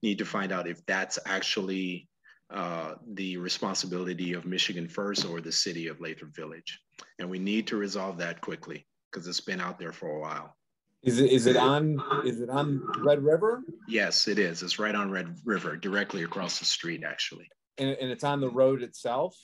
[0.01, 2.07] Need to find out if that's actually
[2.51, 6.79] uh, the responsibility of Michigan First or the city of Lathrop Village.
[7.19, 10.55] And we need to resolve that quickly because it's been out there for a while.
[11.01, 14.61] Is it is it on is it on Red River Yes, it is.
[14.61, 17.49] It's right on Red River, directly across the street, actually.
[17.77, 19.35] and, and it's on the road itself?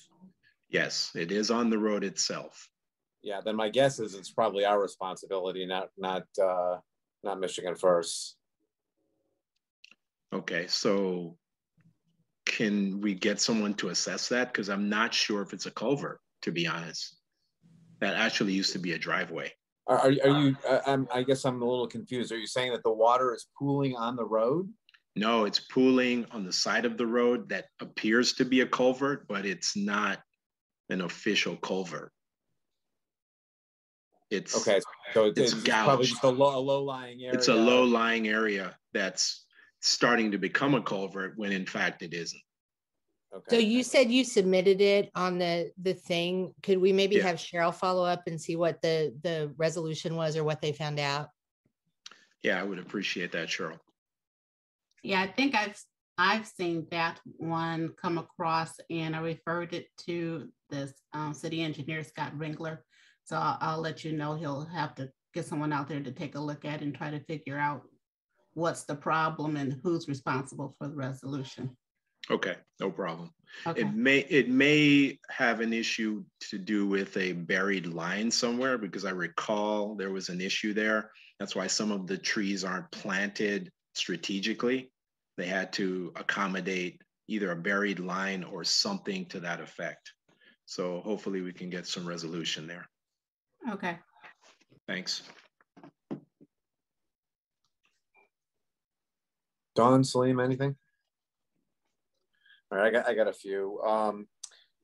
[0.70, 2.70] Yes, it is on the road itself.
[3.24, 6.78] Yeah, then my guess is it's probably our responsibility, not not uh,
[7.24, 8.36] not Michigan First.
[10.34, 11.38] Okay, so
[12.46, 14.52] can we get someone to assess that?
[14.52, 17.18] Because I'm not sure if it's a culvert, to be honest.
[18.02, 19.54] That actually used to be a driveway.
[19.88, 20.56] Are, are, are you?
[20.68, 22.32] Uh, I'm, I guess I'm a little confused.
[22.32, 24.72] Are you saying that the water is pooling on the road?
[25.16, 29.28] No, it's pooling on the side of the road that appears to be a culvert,
[29.28, 30.20] but it's not
[30.90, 32.12] an official culvert.
[34.32, 34.82] It's Okay,
[35.14, 37.34] so it's, It's it's probably just a low, a low lying area.
[37.34, 39.46] it's a low lying area that's
[39.82, 42.42] starting to become a culvert when in fact it isn't.
[43.50, 46.54] So you said you submitted it on the the thing.
[46.64, 47.24] Could we maybe Yeah.
[47.24, 51.00] have Cheryl follow up and see what the the resolution was or what they found
[51.00, 51.30] out?
[52.44, 53.80] Yeah, I would appreciate that, Cheryl.
[55.02, 55.80] Yeah, I think I've,
[56.18, 62.04] I've seen that one come across and I referred it to this um, city engineer,
[62.04, 62.80] Scott Ringler.
[63.24, 66.36] So I'll, I'll let you know, he'll have to get someone out there to take
[66.36, 67.82] a look at and try to figure out
[68.54, 71.76] what's the problem and who's responsible for the resolution.
[72.30, 73.32] Okay, no problem.
[73.68, 78.78] Okay, It may, it may have an issue to do with a buried line somewhere
[78.78, 81.12] because I recall there was an issue there.
[81.40, 84.92] That's why some of the trees aren't planted strategically.
[85.38, 90.12] They had to accommodate either a buried line or something to that effect.
[90.66, 92.88] So hopefully we can get some resolution there.
[93.72, 94.00] okay.
[94.88, 95.24] Thanks.
[99.76, 100.76] Dawn, Salim, anything?
[102.72, 103.80] All right, I got I got a few.
[103.82, 104.28] Um,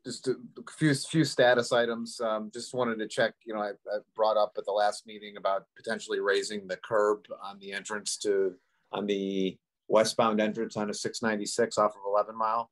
[0.05, 0.35] just a
[0.77, 2.19] few few status items.
[2.19, 3.33] Um, just wanted to check.
[3.45, 7.25] You know, I, I brought up at the last meeting about potentially raising the curb
[7.43, 8.53] on the entrance to
[8.91, 9.57] on the
[9.87, 12.71] westbound entrance on a 696 off of 11 Mile.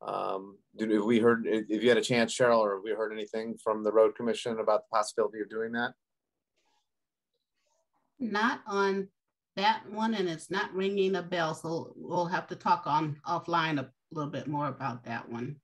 [0.00, 3.12] Um, did have we heard, if you had a chance, Cheryl, or have we heard
[3.12, 5.92] anything from the road commission about the possibility of doing that?
[8.20, 9.08] Not on
[9.56, 13.78] that one, and it's not ringing a bell, so we'll have to talk on offline
[14.10, 15.56] a little bit more about that one.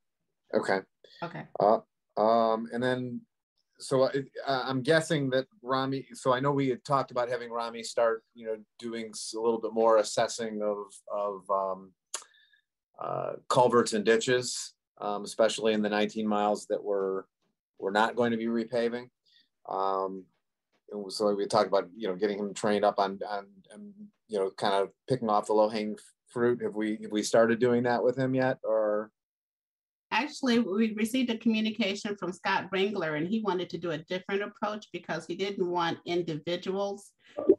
[0.52, 0.80] Okay.
[1.22, 1.44] Okay.
[1.60, 1.78] Uh,
[2.20, 3.20] um, and then,
[3.78, 4.10] so uh,
[4.46, 8.46] I'm guessing that Rami, so I know we had talked about having Rami start, you
[8.46, 11.92] know, doing a little bit more assessing of, of um,
[13.00, 17.24] uh, culverts and ditches, um, especially in the 19 miles that we're,
[17.78, 19.08] we're not going to be repaving.
[19.68, 20.24] Um,
[21.08, 23.92] so we talked about, you know, getting him trained up on, on, on
[24.28, 25.96] you know, kind of picking off the low hanging
[26.34, 26.60] fruit.
[26.62, 29.10] Have we, have we started doing that with him yet or?
[30.10, 34.42] Actually, we received a communication from Scott Ringler and he wanted to do a different
[34.42, 37.12] approach because he didn't want individuals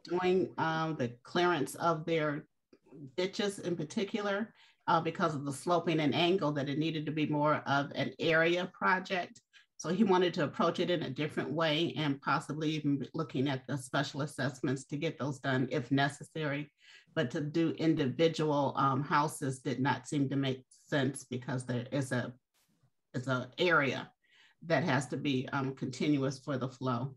[0.04, 2.46] doing um, the clearance of their
[3.16, 4.54] ditches in particular
[4.86, 8.12] uh, because of the sloping and angle that it needed to be more of an
[8.18, 9.40] area project.
[9.78, 13.66] So he wanted to approach it in a different way and possibly even looking at
[13.66, 16.72] the special assessments to get those done if necessary.
[17.14, 22.12] But to do individual um, houses did not seem to make sense because there is
[22.12, 22.32] a
[23.14, 24.10] is an area
[24.62, 27.14] that has to be um, continuous for the flow.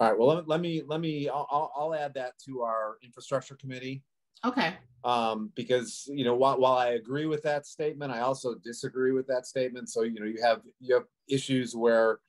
[0.00, 0.18] All right.
[0.18, 4.02] Well, let, let me let me I'll, I'll add that to our infrastructure committee.
[4.44, 4.74] Okay.
[5.04, 9.26] Um, because you know while, while I agree with that statement, I also disagree with
[9.26, 9.88] that statement.
[9.88, 12.20] So you know you have you have issues where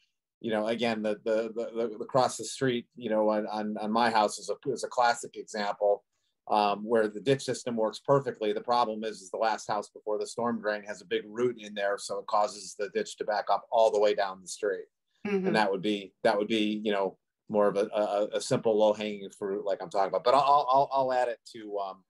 [0.41, 3.91] you know again the the the, the across the street you know on, on, on
[3.91, 6.04] my house is a is a classic example
[6.47, 8.54] um, where the ditch system works perfectly.
[8.54, 11.58] The problem is, is the last house before the storm drain has a big root
[11.60, 14.47] in there, so it causes the ditch to back up all the way down the
[14.47, 14.86] street.
[15.26, 15.47] Mhm.
[15.47, 17.18] And that would be that would be you know
[17.54, 20.26] more of a, a, a simple low hanging fruit like I'm talking about.
[20.26, 22.04] But I'll I'll, I'll add it to um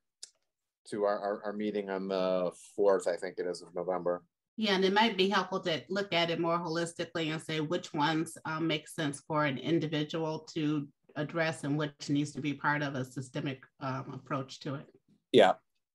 [0.89, 4.23] to our, our, our meeting on the fourth, I think it is of November.
[4.57, 7.93] Yeah, and it might be helpful to look at it more holistically and say which
[7.93, 12.81] ones um, make sense for an individual to address and which needs to be part
[12.81, 14.85] of a systemic um, approach to it.
[15.31, 15.53] Yeah,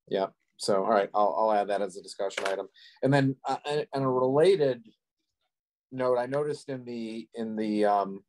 [0.08, 0.26] yeah.
[0.56, 2.66] So all right, I'll I'll add that as a discussion item.
[3.02, 4.82] And then uh, and and a related
[5.92, 8.24] note, I noticed in the in the um,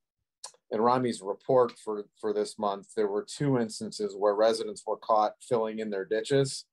[0.72, 5.34] in Rami's report for for this month, there were two instances where residents were caught
[5.42, 6.66] filling in their ditches.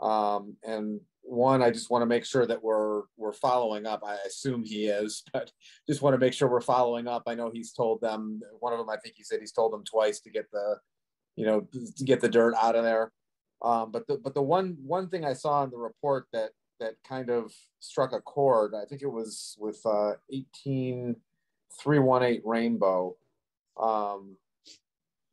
[0.00, 4.02] Um, and one, I just want to make sure that we're we're following up.
[4.04, 5.50] I assume he is, but
[5.88, 7.24] just want to make sure we're following up.
[7.26, 8.90] I know he's told them one of them.
[8.90, 10.76] I think he said he's told them twice to get the,
[11.36, 13.12] you know, to get the dirt out of there.
[13.62, 16.50] Um, but the but the one one thing I saw in the report that
[16.80, 18.74] that kind of struck a chord.
[18.74, 21.16] I think it was with uh, eighteen
[21.80, 23.16] 318 Rainbow.
[23.80, 24.36] Um,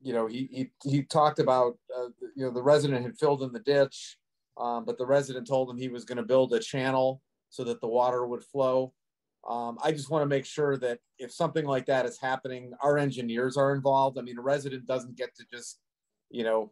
[0.02, 3.54] you know, he, he, he talked about, uh, you know, the resident had filled in
[3.54, 4.18] the ditch,
[4.58, 7.80] um, but the resident told him he was going to build a channel so that
[7.80, 8.94] the water would flow.
[9.48, 12.98] Um, I just want to make sure that if something like that is happening, our
[12.98, 14.18] engineers are involved.
[14.18, 15.80] I mean, a resident doesn't get to just,
[16.30, 16.72] you know,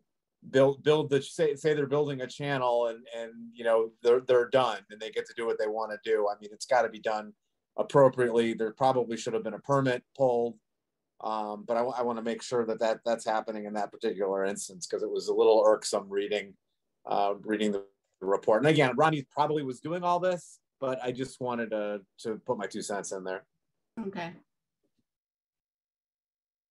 [0.50, 4.50] build build the say say they're building a channel and and you know they're they're
[4.50, 6.28] done and they get to do what they want to do.
[6.28, 7.34] I mean, it's got to be done
[7.82, 8.54] appropriately.
[8.54, 10.56] There probably should have been a permit pulled,
[11.22, 14.46] um, but I, I want to make sure that, that that's happening in that particular
[14.46, 16.54] instance because it was a little irksome reading
[17.06, 17.84] uh, reading the
[18.22, 18.62] report.
[18.62, 22.58] And again, Ronnie probably was doing all this, but I just wanted to to put
[22.58, 23.44] my two cents in there.
[24.08, 24.34] Okay.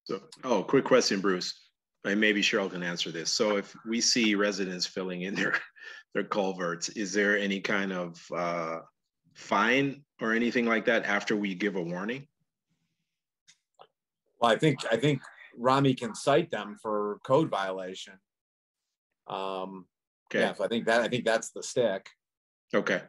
[0.05, 1.69] So, oh, quick question, Bruce.
[2.05, 3.31] And maybe Cheryl can answer this.
[3.31, 5.55] So if we see residents filling in their
[6.15, 8.79] their culverts, is there any kind of uh,
[9.35, 12.26] fine or anything like that after we give a warning?
[14.41, 15.20] Well, I think I think
[15.57, 18.14] Rami can cite them for code violation.
[19.26, 19.87] Um,
[20.33, 22.09] Okay, yeah, so I think that I think that's the stick.
[22.72, 23.03] okay,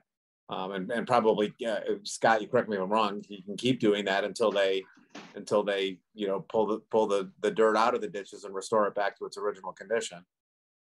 [0.50, 3.24] Um, and, and probably uh, Scott, you correct me if I'm wrong.
[3.30, 4.84] You can keep doing that until they,
[5.36, 8.56] until they, you know, pull the pull the the dirt out of the ditches and
[8.56, 10.26] restore it back to its original condition.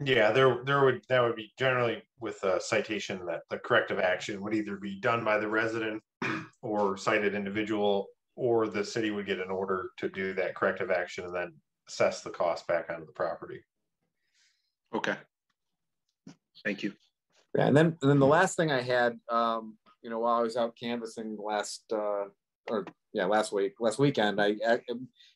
[0.01, 4.43] Yeah, there, there would, that would be generally with a citation that the corrective action
[4.43, 6.03] would either be done by the resident
[6.63, 11.25] or cited individual, or the city would get an order to do that corrective action
[11.25, 11.53] and then
[11.89, 13.61] assess the cost back onto the property.
[14.95, 15.17] okay.
[16.65, 16.93] Thank you.
[17.55, 20.43] Yeah, and then and then the last thing I had, um, you know, while I
[20.43, 22.25] was out canvassing last, uh,
[22.69, 24.81] or yeah, last week, last weekend, I, I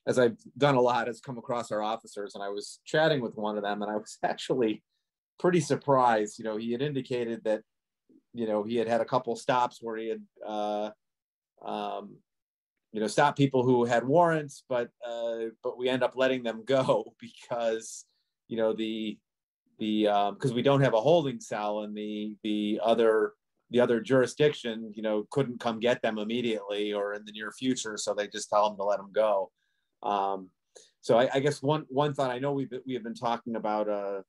[0.04, 3.36] as I've done a lot, has come across our officers, and I was chatting with
[3.36, 4.82] one of them, and I was actually
[5.38, 6.40] pretty surprised.
[6.40, 7.62] You know, he had indicated that,
[8.34, 10.90] you know, he had had a couple stops where he had, uh,
[11.64, 12.16] um,
[12.90, 16.64] you know, stopped people who had warrants, but uh, but we end up letting them
[16.66, 18.04] go because,
[18.48, 19.16] you know, the
[19.78, 23.34] the um because we don't have a holding cell and the the other
[23.70, 27.96] the other jurisdiction, you know, couldn't come get them immediately or in the near future,
[27.96, 29.50] so they just tell them to let them go.
[30.02, 30.50] Um,
[31.00, 33.88] so I, I, guess one one thought I know we've we have been talking about
[33.88, 34.22] uh,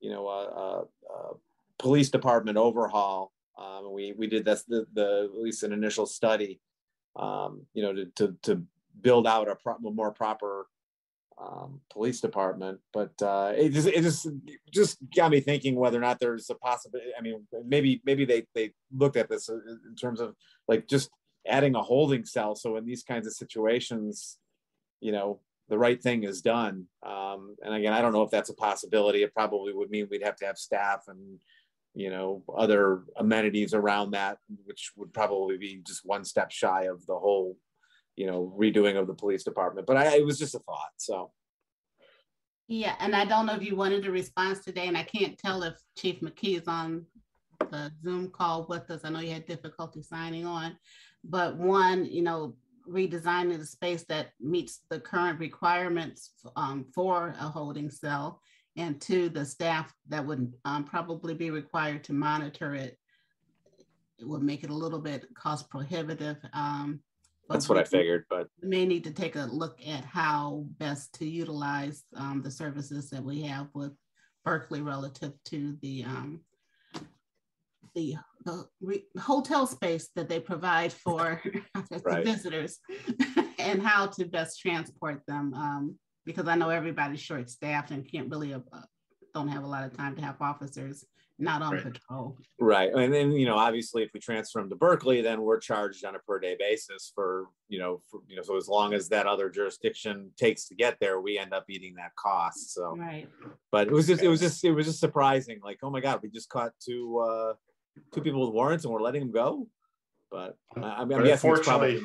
[0.00, 1.34] you know a, a, a
[1.78, 3.32] police department overhaul.
[3.58, 6.60] Um, we we did this the, the at least an initial study,
[7.16, 8.62] um, you know, to, to to
[9.00, 10.66] build out a, pro- a more proper
[11.38, 12.80] um, police department.
[12.92, 14.28] But uh, it just it just
[14.72, 17.10] just got me thinking whether or not there's a possibility.
[17.18, 20.34] I mean, maybe maybe they they looked at this in terms of
[20.68, 21.10] like just
[21.46, 22.54] adding a holding cell.
[22.54, 24.38] So in these kinds of situations,
[25.00, 26.86] you know, the right thing is done.
[27.02, 29.22] Um, and again, I don't know if that's a possibility.
[29.22, 31.38] It probably would mean we'd have to have staff and
[31.94, 37.04] you know other amenities around that, which would probably be just one step shy of
[37.06, 37.56] the whole
[38.16, 39.86] you know redoing of the police department.
[39.86, 40.92] But I, it was just a thought.
[40.96, 41.32] So.
[42.66, 45.62] Yeah, and I don't know if you wanted a response today, and I can't tell
[45.64, 47.04] if Chief McKee is on
[47.70, 49.02] the Zoom call with us.
[49.04, 50.76] I know you had difficulty signing on,
[51.24, 52.56] but one, you know,
[52.88, 58.40] redesigning the space that meets the current requirements um, for a holding cell,
[58.76, 62.98] and two, the staff that would um, probably be required to monitor it.
[64.18, 66.36] It would make it a little bit cost prohibitive.
[66.52, 67.00] Um,
[67.48, 71.12] That's what I figured, but we may need to take a look at how best
[71.14, 73.92] to utilize um, the services that we have with
[74.44, 76.40] Berkley relative to the um,
[77.94, 81.40] the, the re- hotel space that they provide for
[82.04, 82.24] right.
[82.24, 82.80] visitors
[83.58, 85.54] and how to best transport them.
[85.54, 88.60] Um, because I know everybody's short staffed and can't really, uh,
[89.34, 91.04] don't have a lot of time to have officers
[91.38, 91.82] not on right.
[91.82, 92.36] patrol.
[92.60, 92.92] Right.
[92.94, 96.14] And then, you know, obviously if we transfer them to Berkley, then we're charged on
[96.14, 99.26] a per day basis for, you know, for, you know, so as long as that
[99.26, 102.72] other jurisdiction takes to get there, we end up eating that cost.
[102.72, 103.28] So, right.
[103.72, 105.58] But it was just, it was just, it was just surprising.
[105.62, 107.54] Like, oh my God, we just caught two, uh,
[108.12, 109.66] two people with warrants and we're letting them go.
[110.30, 112.00] But I mean, unfortunately,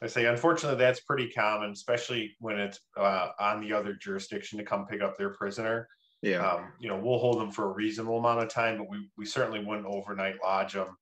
[0.00, 4.64] I say, unfortunately, that's pretty common, especially when it's uh, on the other jurisdiction to
[4.64, 5.88] come pick up their prisoner.
[6.22, 6.46] Yeah.
[6.46, 9.24] Um, you know, we'll hold them for a reasonable amount of time, but we, we
[9.24, 10.96] certainly wouldn't overnight lodge them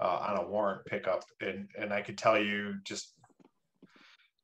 [0.00, 1.24] uh, on a warrant pickup.
[1.40, 3.14] And and I could tell you, just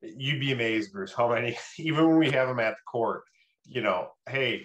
[0.00, 3.24] you'd be amazed, Bruce, how many, even when we have them at the court,
[3.66, 4.64] you know, hey,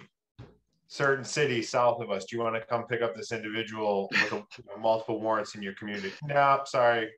[0.88, 2.24] certain city south of us.
[2.24, 5.54] Do you want to come pick up this individual with a, you know, multiple warrants
[5.54, 6.12] in your community?
[6.24, 7.10] No, sorry,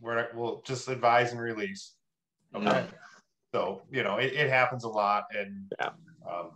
[0.00, 1.94] we're not, we'll just advise and release.
[2.54, 2.64] Okay.
[2.64, 2.86] No.
[3.52, 5.90] So you know it, it, happens a lot, and yeah.
[6.30, 6.50] um,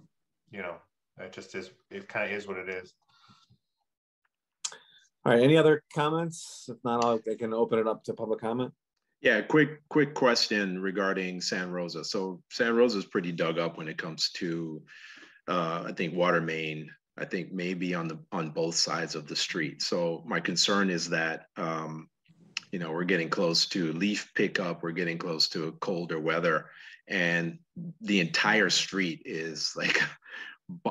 [0.50, 0.76] you know
[1.20, 1.70] it just is.
[1.90, 2.94] It kind of is what it is.
[5.24, 5.42] All right.
[5.42, 6.68] Any other comments?
[6.68, 8.72] If not, I'll, I can open it up to public comment.
[9.20, 12.04] Yeah, quick quick question regarding San Rosa.
[12.04, 14.82] So San Rosa is pretty dug up when it comes to
[15.46, 19.36] uh, I think water main, I think maybe on the on both sides of the
[19.36, 19.82] street.
[19.82, 22.08] So my concern is that um,
[22.72, 26.70] you know we're getting close to leaf pickup, we're getting close to colder weather,
[27.06, 27.58] and
[28.00, 30.00] the entire street is like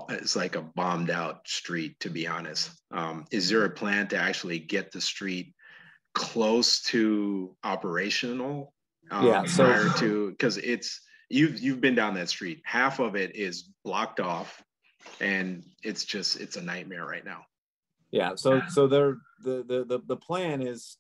[0.09, 2.71] it's like a bombed out street to be honest.
[2.91, 5.53] Um, is there a plan to actually get the street
[6.13, 8.73] close to operational?
[9.11, 12.61] Um, yeah, so prior to because it's you've you've been down that street.
[12.63, 14.63] Half of it is blocked off,
[15.19, 17.45] and it's just it's a nightmare right now.
[18.11, 18.36] Yeah.
[18.36, 20.97] So so there the the the, the plan is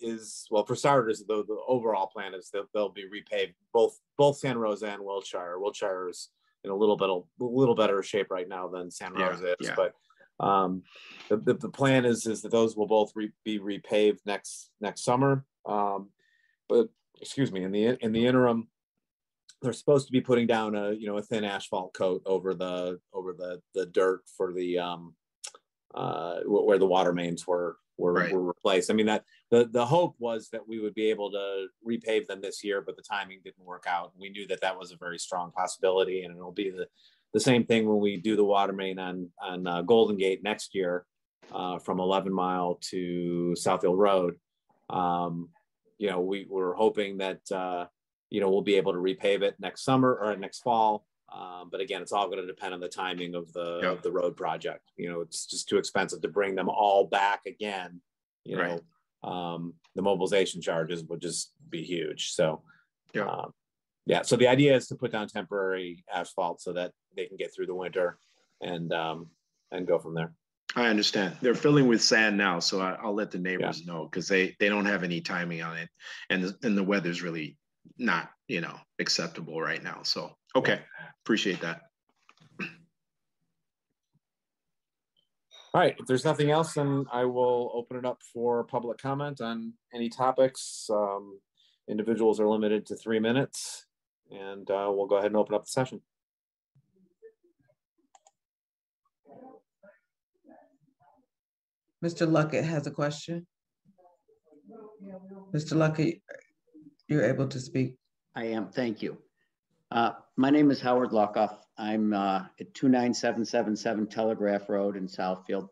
[0.00, 4.36] is well for starters the, the overall plan is that they'll be repaved both both
[4.38, 5.58] San Rosa and Wilshire.
[5.58, 6.28] Wilshire is
[6.64, 9.68] in a little bit a little better shape right now than San Rosa yeah, is,
[9.68, 9.74] yeah.
[9.76, 9.94] but
[10.44, 10.82] um,
[11.28, 15.04] the, the, the, plan is is that those will both re, be repaved next next
[15.04, 15.44] summer.
[15.66, 16.10] Um,
[16.68, 16.88] but
[17.20, 18.68] excuse me, in the in the interim,
[19.60, 22.98] they're supposed to be putting down a you know a thin asphalt coat over the
[23.12, 25.14] over the the dirt for the um
[25.94, 28.32] uh where the water mains were were, right.
[28.32, 28.90] were replaced.
[28.90, 32.40] I mean that the the hope was that we would be able to repave them
[32.40, 34.12] this year, but the timing didn't work out.
[34.18, 36.86] We knew that that was a very strong possibility, and it'll be the
[37.32, 40.74] the same thing when we do the water main on on uh, Golden Gate next
[40.74, 41.06] year
[41.52, 44.34] uh, from 11 Mile to Southfield Road.
[44.90, 45.48] Um,
[45.98, 47.86] you know, we were hoping that uh,
[48.32, 51.04] you know, we'll be able to repave it next summer or next fall.
[51.34, 54.12] Um, but again, it's all going to depend on the timing of the of the
[54.12, 54.90] road project.
[54.96, 58.00] You know, it's just too expensive to bring them all back again.
[58.44, 58.80] You know,
[59.24, 59.54] right.
[59.54, 62.32] um, the mobilization charges would just be huge.
[62.32, 62.62] So,
[63.14, 63.26] yeah.
[63.26, 63.52] Um,
[64.04, 64.22] yeah.
[64.22, 67.66] So the idea is to put down temporary asphalt so that they can get through
[67.66, 68.18] the winter
[68.60, 69.28] and um,
[69.70, 70.32] and go from there.
[70.74, 71.36] I understand.
[71.40, 73.92] They're filling with sand now, so I, will let the neighbors yeah.
[73.92, 75.88] know because they they don't have any timing on it,
[76.30, 77.58] and the, and the weather's really
[77.98, 80.00] not, you know, acceptable right now.
[80.02, 80.80] So, okay,
[81.24, 81.82] appreciate that.
[85.74, 89.40] All right, if there's nothing else, then I will open it up for public comment
[89.40, 90.86] on any topics.
[90.92, 91.40] Um,
[91.88, 93.86] individuals are limited to three minutes
[94.30, 96.00] and uh, we'll go ahead and open up the session.
[102.04, 102.26] Mr.
[102.28, 103.46] Luckoff has a question.
[105.54, 105.74] Mr.
[105.76, 106.20] Luckoff,
[107.08, 107.96] you're able to speak.
[108.34, 109.18] I am, thank you.
[109.92, 111.54] Uh, my name is Howard Luckoff.
[111.76, 115.68] I'm uh, at 29777 Telegraph Road in Southfield.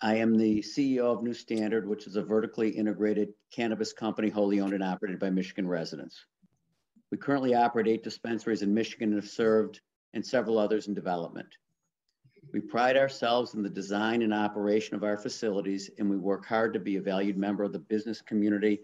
[0.00, 4.60] I am the CEO of New Standard, which is a vertically integrated cannabis company wholly
[4.60, 6.24] owned and operated by Michigan residents.
[7.10, 9.82] We currently operate eight dispensaries in Michigan and have served
[10.14, 11.48] and several others in development.
[12.54, 16.72] We pride ourselves in the design and operation of our facilities, and we work hard
[16.72, 18.80] to be a valued member of the business community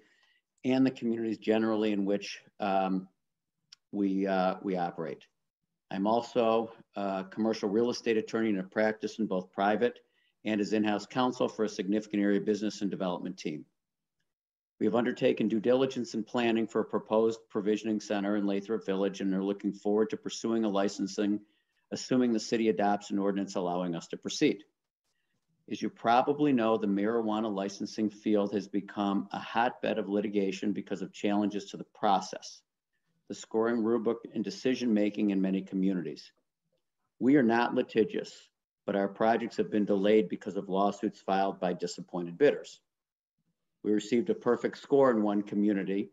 [0.66, 3.08] and the communities generally in which um,
[3.92, 5.24] we, uh, we operate.
[5.90, 10.00] I'm also a commercial real estate attorney and a practice in both private
[10.44, 13.64] and as in-house counsel for a significant area business and development team.
[14.80, 19.20] We have undertaken due diligence and planning for a proposed provisioning center in Lathrup Village
[19.20, 21.40] and are looking forward to pursuing a licensing,
[21.90, 24.62] assuming the city adopts an ordinance allowing us to proceed.
[25.70, 31.02] As you probably know, the marijuana licensing field has become a hotbed of litigation because
[31.02, 32.62] of challenges to the process,
[33.28, 36.32] the scoring rubric, and decision making in many communities.
[37.18, 38.48] We are not litigious,
[38.86, 42.80] but our projects have been delayed because of lawsuits filed by disappointed bidders.
[43.82, 46.10] We received a perfect score in one community,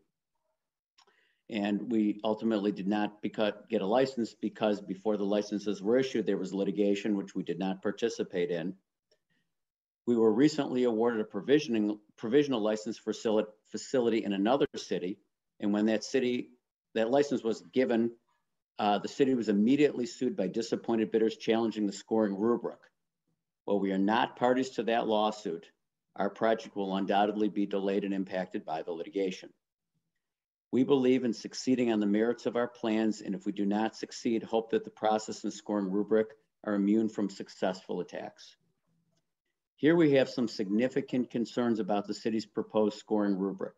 [1.49, 3.21] and we ultimately did not
[3.69, 7.59] get a license because before the licenses were issued, there was litigation, which we did
[7.59, 8.73] not participate in.
[10.07, 13.13] We were recently awarded a provisioning, provisional license for
[13.67, 15.17] facility in another city,
[15.59, 16.49] and when that city,
[16.95, 18.11] that license was given
[18.77, 22.79] uh, the city was immediately sued by disappointed bidders challenging the scoring rubric.
[23.63, 25.65] While we are not parties to that lawsuit,
[26.15, 29.49] our project will undoubtedly be delayed and impacted by the litigation.
[30.71, 33.95] We believe in succeeding on the merits of our plans, and if we do not
[33.95, 36.27] succeed, hope that the process and scoring rubric
[36.65, 38.57] are immune from successful attacks.
[39.77, 43.73] Here we have some significant concerns about the city's proposed scoring rubric.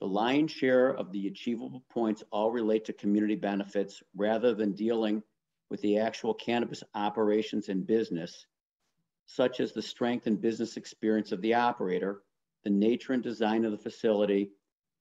[0.00, 5.22] The lion's share of the achievable points all relate to community benefits rather than dealing
[5.70, 8.46] with the actual cannabis operations and business,
[9.26, 12.22] such as the strength and business experience of the operator,
[12.64, 14.50] the nature and design of the facility,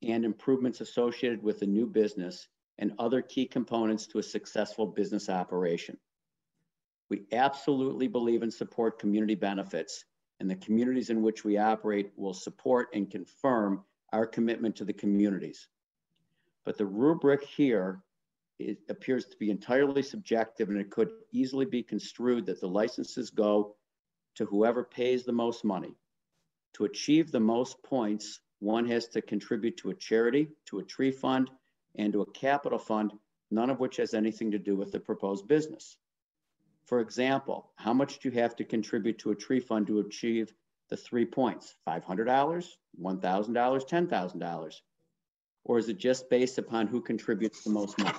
[0.01, 2.47] and improvements associated with the new business
[2.77, 5.97] and other key components to a successful business operation.
[7.09, 10.05] We absolutely believe and support community benefits,
[10.39, 13.83] and the communities in which we operate will support and confirm
[14.13, 15.67] our commitment to the communities.
[16.63, 18.01] But the rubric here
[18.59, 23.31] it appears to be entirely subjective and it could easily be construed that the licenses
[23.31, 23.75] go
[24.35, 25.95] to whoever pays the most money.
[26.73, 31.11] To achieve the most points, one has to contribute to a charity, to a tree
[31.11, 31.49] fund,
[31.95, 33.11] and to a capital fund,
[33.51, 35.97] none of which has anything to do with the proposed business.
[36.85, 40.53] For example, how much do you have to contribute to a tree fund to achieve
[40.89, 42.69] the three points $500, $1,000,
[43.01, 44.73] $10,000?
[45.65, 48.17] Or is it just based upon who contributes the most money?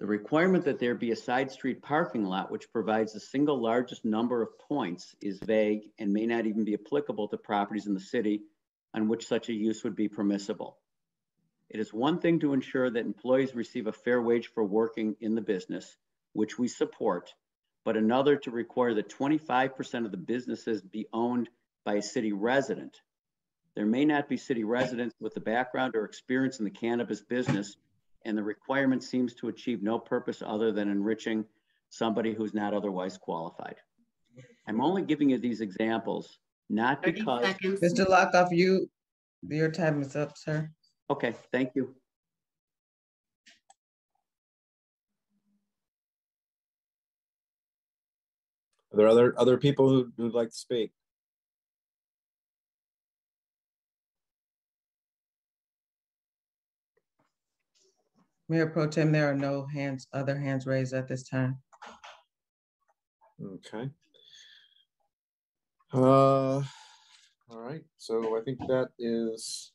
[0.00, 4.02] The requirement that there be a side street parking lot which provides the single largest
[4.06, 8.00] number of points is vague and may not even be applicable to properties in the
[8.00, 8.42] city
[8.94, 10.78] on which such a use would be permissible.
[11.68, 15.34] It is one thing to ensure that employees receive a fair wage for working in
[15.34, 15.98] the business,
[16.32, 17.34] which we support,
[17.84, 21.48] but another to require that 25% of the businesses be owned
[21.84, 23.00] by a city resident.
[23.74, 27.76] There may not be city residents with the background or experience in the cannabis business,
[28.24, 31.44] and the requirement seems to achieve no purpose other than enriching
[31.88, 33.76] somebody who's not otherwise qualified.
[34.66, 36.38] I'm only giving you these examples,
[36.68, 37.46] not because.
[37.62, 38.06] Mr.
[38.06, 38.88] Luckoff, you,
[39.48, 40.70] your time is up, sir.
[41.10, 41.94] Okay, thank you.
[48.92, 50.92] Are there other other people who would like to speak?
[58.48, 61.58] Mayor Pro Tem, there are no hands, other hands raised at this time.
[63.40, 63.88] Okay.
[65.94, 66.60] Uh,
[67.48, 69.70] all right, so I think that is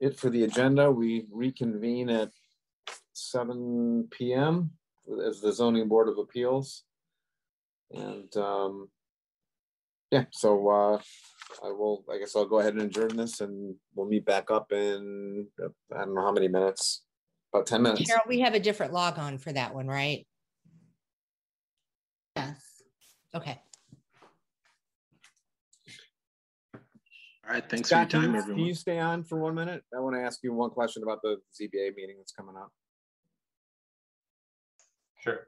[0.00, 0.90] it for the agenda.
[0.90, 2.30] We reconvene at
[3.12, 4.70] 7 p.m.
[5.26, 6.84] as the Zoning Board of Appeals.
[7.90, 8.88] And um,
[10.10, 10.98] yeah, so uh,
[11.64, 14.72] I will, I guess I'll go ahead and adjourn this and we'll meet back up
[14.72, 15.46] in,
[15.92, 17.04] I don't know how many minutes,
[17.52, 18.10] about 10 minutes.
[18.10, 20.26] Cheryl, we have a different log on for that one, right?
[22.36, 22.82] Yes.
[23.34, 23.60] Okay.
[27.46, 28.60] All right, thanks Scott, for your can time, you, everyone.
[28.60, 29.82] Can you stay on for one minute?
[29.94, 32.70] I want to ask you one question about the ZBA meeting that's coming up.
[35.18, 35.46] Sure.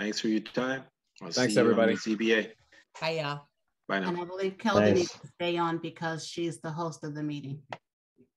[0.00, 0.82] Thanks for your time.
[1.20, 1.94] I'll Thanks, see you on the everybody.
[1.94, 2.52] ZBA.
[3.02, 3.46] Bye, y'all.
[3.86, 4.22] Bye And now.
[4.22, 4.98] I believe Kelly Thanks.
[5.00, 7.60] needs to stay on because she's the host of the meeting.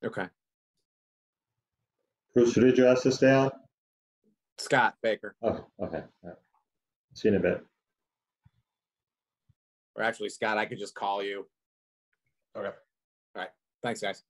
[0.04, 0.28] Okay.
[2.34, 3.50] Bruce, who did you ask to stay on?
[4.58, 6.04] Scott Baker, Oh, okay.
[6.04, 6.36] all right.
[7.14, 7.64] See you in a bit.
[9.96, 11.48] or actually Scott, I could just call you.
[12.58, 12.68] Okay.
[12.68, 12.74] All
[13.36, 13.50] right.
[13.84, 14.22] Thanks, guys.